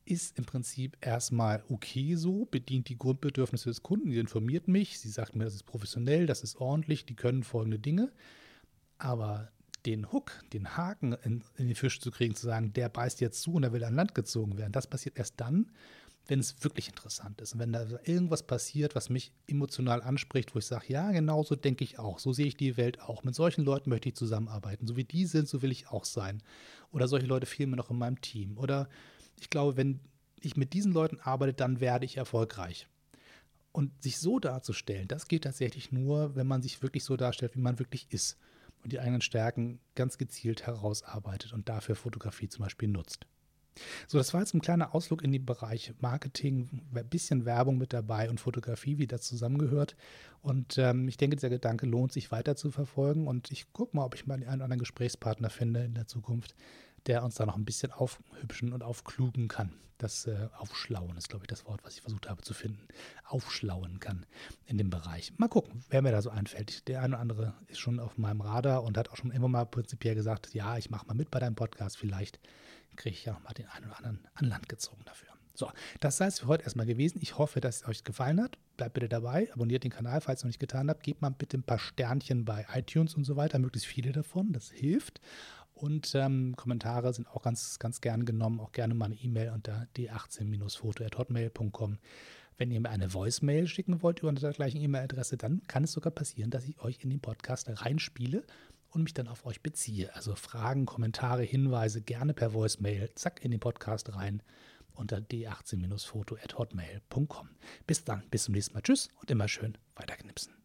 ist 0.06 0.38
im 0.38 0.46
Prinzip 0.46 0.98
erstmal 1.02 1.64
okay 1.70 2.16
so, 2.16 2.46
bedient 2.46 2.90
die 2.90 2.98
Grundbedürfnisse 2.98 3.70
des 3.70 3.84
Kunden, 3.84 4.12
sie 4.12 4.20
informiert 4.20 4.68
mich, 4.68 5.00
sie 5.00 5.10
sagt 5.10 5.36
mir, 5.36 5.44
das 5.44 5.56
ist 5.56 5.66
professionell, 5.66 6.28
das 6.28 6.44
ist 6.44 6.58
ordentlich, 6.58 7.06
die 7.06 7.16
können 7.16 7.44
folgende 7.44 7.80
Dinge. 7.80 8.12
Aber 8.98 9.52
den 9.86 10.12
Hook, 10.12 10.44
den 10.54 10.78
Haken 10.78 11.14
in, 11.24 11.44
in 11.58 11.68
den 11.68 11.76
Fisch 11.76 12.00
zu 12.00 12.12
kriegen, 12.12 12.36
zu 12.36 12.46
sagen, 12.46 12.74
der 12.74 12.90
beißt 12.90 13.22
jetzt 13.22 13.42
zu 13.42 13.54
und 13.54 13.64
er 13.64 13.74
will 13.74 13.84
an 13.84 13.96
Land 13.96 14.16
gezogen 14.16 14.58
werden, 14.58 14.72
das 14.72 14.88
passiert 14.88 15.18
erst 15.18 15.40
dann, 15.40 15.72
wenn 16.28 16.40
es 16.40 16.64
wirklich 16.64 16.88
interessant 16.88 17.40
ist. 17.42 17.54
Und 17.54 17.60
wenn 17.60 17.72
da 17.72 17.86
irgendwas 18.04 18.44
passiert, 18.44 18.96
was 18.96 19.10
mich 19.10 19.32
emotional 19.48 20.02
anspricht, 20.02 20.56
wo 20.56 20.60
ich 20.60 20.66
sage, 20.66 20.86
ja, 20.88 21.12
genau 21.12 21.44
so 21.44 21.56
denke 21.56 21.84
ich 21.84 22.00
auch, 22.00 22.20
so 22.20 22.34
sehe 22.34 22.48
ich 22.48 22.58
die 22.58 22.78
Welt 22.78 23.00
auch. 23.02 23.24
Mit 23.24 23.36
solchen 23.36 23.64
Leuten 23.64 23.92
möchte 23.92 24.10
ich 24.10 24.16
zusammenarbeiten. 24.16 24.88
So 24.88 24.96
wie 24.96 25.04
die 25.04 25.26
sind, 25.26 25.48
so 25.48 25.62
will 25.62 25.72
ich 25.72 25.88
auch 25.90 26.06
sein. 26.06 26.42
Oder 26.92 27.08
solche 27.08 27.28
Leute 27.28 27.46
fehlen 27.46 27.70
mir 27.70 27.76
noch 27.76 27.92
in 27.92 27.98
meinem 27.98 28.22
Team. 28.22 28.58
Oder 28.58 28.90
ich 29.40 29.50
glaube, 29.50 29.78
wenn 29.78 30.00
ich 30.40 30.56
mit 30.56 30.74
diesen 30.74 30.92
Leuten 30.92 31.20
arbeite, 31.20 31.54
dann 31.54 31.80
werde 31.80 32.06
ich 32.06 32.18
erfolgreich. 32.18 32.88
Und 33.72 33.92
sich 34.02 34.20
so 34.20 34.40
darzustellen, 34.40 35.08
das 35.08 35.28
geht 35.28 35.44
tatsächlich 35.44 35.92
nur, 35.92 36.36
wenn 36.36 36.48
man 36.48 36.62
sich 36.62 36.82
wirklich 36.82 37.04
so 37.04 37.18
darstellt, 37.18 37.56
wie 37.56 37.62
man 37.62 37.80
wirklich 37.80 38.08
ist 38.10 38.38
und 38.84 38.94
die 38.94 39.00
eigenen 39.00 39.22
Stärken 39.22 39.80
ganz 39.96 40.18
gezielt 40.18 40.66
herausarbeitet 40.66 41.52
und 41.52 41.68
dafür 41.68 41.96
Fotografie 41.96 42.48
zum 42.48 42.64
Beispiel 42.64 42.88
nutzt. 42.88 43.26
So, 44.08 44.18
das 44.18 44.34
war 44.34 44.42
jetzt 44.42 44.54
ein 44.54 44.62
kleiner 44.62 44.96
Ausflug 44.96 45.22
in 45.24 45.32
den 45.32 45.46
Bereich 45.46 45.94
Marketing, 46.00 46.82
ein 46.94 47.10
bisschen 47.10 47.46
Werbung 47.46 47.78
mit 47.78 47.94
dabei 47.94 48.30
und 48.30 48.40
Fotografie, 48.40 48.98
wie 48.98 49.08
das 49.08 49.24
zusammengehört. 49.24 49.96
Und 50.42 50.78
ähm, 50.78 51.08
ich 51.08 51.18
denke, 51.18 51.36
dieser 51.36 51.50
Gedanke 51.50 51.86
lohnt 51.86 52.14
sich 52.14 52.32
weiter 52.32 52.56
zu 52.56 52.72
verfolgen. 52.72 53.28
Und 53.28 53.52
ich 53.52 53.72
gucke 53.74 53.98
mal, 53.98 54.06
ob 54.06 54.16
ich 54.16 54.28
mal 54.28 54.36
einen 54.36 54.62
anderen 54.62 54.80
Gesprächspartner 54.80 55.50
finde 55.50 55.84
in 55.84 55.94
der 55.94 56.08
Zukunft, 56.08 56.56
der 57.08 57.24
uns 57.24 57.36
da 57.36 57.46
noch 57.46 57.56
ein 57.56 57.66
bisschen 57.66 57.92
aufhübschen 57.92 58.74
und 58.74 58.84
aufklugen 58.84 59.48
kann. 59.48 59.74
Das 59.98 60.28
äh, 60.28 60.50
Aufschlauen 60.58 61.16
ist, 61.16 61.30
glaube 61.30 61.46
ich, 61.46 61.48
das 61.48 61.66
Wort, 61.66 61.84
was 61.84 61.96
ich 61.96 62.02
versucht 62.02 62.30
habe 62.30 62.42
zu 62.42 62.54
finden. 62.54 62.86
Aufschlauen 63.24 64.00
kann 64.00 64.26
in 64.66 64.78
dem 64.78 64.90
Bereich. 64.90 65.32
Mal 65.38 65.48
gucken, 65.48 65.84
wer 65.90 66.02
mir 66.02 66.12
da 66.12 66.22
so 66.22 66.30
einfällt. 66.30 66.88
Der 66.90 67.02
eine 67.02 67.16
oder 67.16 67.22
andere 67.22 67.54
ist 67.68 67.80
schon 67.80 68.00
auf 68.02 68.18
meinem 68.18 68.42
Radar 68.42 68.84
und 68.84 68.98
hat 68.98 69.10
auch 69.10 69.16
schon 69.16 69.32
immer 69.32 69.48
mal 69.48 69.66
prinzipiell 69.66 70.16
gesagt, 70.16 70.54
ja, 70.54 70.78
ich 70.78 70.90
mache 70.90 71.06
mal 71.08 71.14
mit 71.14 71.32
bei 71.32 71.40
deinem 71.40 71.56
Podcast. 71.56 71.98
Vielleicht 71.98 72.40
kriege 72.98 73.16
ich 73.16 73.24
ja 73.24 73.34
noch 73.34 73.44
mal 73.44 73.54
den 73.54 73.68
einen 73.68 73.86
oder 73.86 73.98
anderen 73.98 74.28
an 74.34 74.46
Land 74.48 74.68
gezogen 74.68 75.02
dafür. 75.06 75.30
So, 75.54 75.72
das 76.02 76.18
sei 76.18 76.26
es 76.26 76.40
für 76.40 76.48
heute 76.48 76.66
erstmal 76.66 76.86
gewesen. 76.86 77.20
Ich 77.22 77.38
hoffe, 77.38 77.62
dass 77.62 77.78
es 77.78 77.88
euch 77.88 78.04
gefallen 78.04 78.42
hat. 78.42 78.58
Bleibt 78.76 78.96
bitte 78.96 79.08
dabei, 79.08 79.50
abonniert 79.54 79.86
den 79.86 79.92
Kanal, 79.92 80.20
falls 80.20 80.42
ihr 80.42 80.48
noch 80.48 80.50
nicht 80.50 80.60
getan 80.60 80.90
habt. 80.90 81.04
Gebt 81.04 81.22
mal 81.22 81.30
bitte 81.30 81.58
ein 81.58 81.64
paar 81.64 81.80
Sternchen 81.80 82.44
bei 82.44 82.66
iTunes 82.74 83.16
und 83.16 83.24
so 83.24 83.38
weiter, 83.38 83.58
möglichst 83.58 83.88
viele 83.88 84.12
davon. 84.12 84.52
Das 84.52 84.70
hilft. 84.70 85.22
Und 85.76 86.16
ähm, 86.16 86.56
Kommentare 86.56 87.14
sind 87.14 87.28
auch 87.28 87.44
ganz, 87.44 87.78
ganz 87.80 88.02
gern 88.02 88.26
genommen. 88.26 88.62
Auch 88.62 88.72
gerne 88.72 88.94
mal 88.94 89.06
eine 89.06 89.16
E-Mail 89.16 89.52
unter 89.52 89.88
d18-foto.hotmail.com. 89.98 91.98
Wenn 92.58 92.72
ihr 92.72 92.80
mir 92.80 92.90
eine 92.90 93.14
Voicemail 93.14 93.68
schicken 93.68 94.02
wollt 94.02 94.20
über 94.20 94.32
der 94.32 94.54
gleichen 94.54 94.80
E-Mail-Adresse, 94.80 95.36
dann 95.36 95.62
kann 95.68 95.84
es 95.84 95.92
sogar 95.92 96.12
passieren, 96.12 96.50
dass 96.50 96.64
ich 96.64 96.80
euch 96.80 97.00
in 97.02 97.10
den 97.10 97.20
Podcast 97.20 97.68
reinspiele 97.70 98.46
und 98.90 99.04
mich 99.04 99.14
dann 99.14 99.28
auf 99.28 99.46
euch 99.46 99.62
beziehe. 99.62 100.16
Also 100.16 100.34
Fragen, 100.36 100.86
Kommentare, 100.86 101.44
Hinweise 101.44 102.02
gerne 102.02 102.34
per 102.34 102.54
Voicemail, 102.54 103.10
zack, 103.16 103.44
in 103.44 103.52
den 103.52 103.60
Podcast 103.60 104.16
rein 104.16 104.42
unter 104.94 105.18
d18-foto.hotmail.com. 105.18 107.50
Bis 107.86 108.06
dann, 108.06 108.24
bis 108.32 108.46
zum 108.46 108.54
nächsten 108.54 108.74
Mal. 108.74 108.82
Tschüss 108.82 109.10
und 109.20 109.30
immer 109.30 109.50
schön 109.50 109.78
weiterknipsen. 109.96 110.65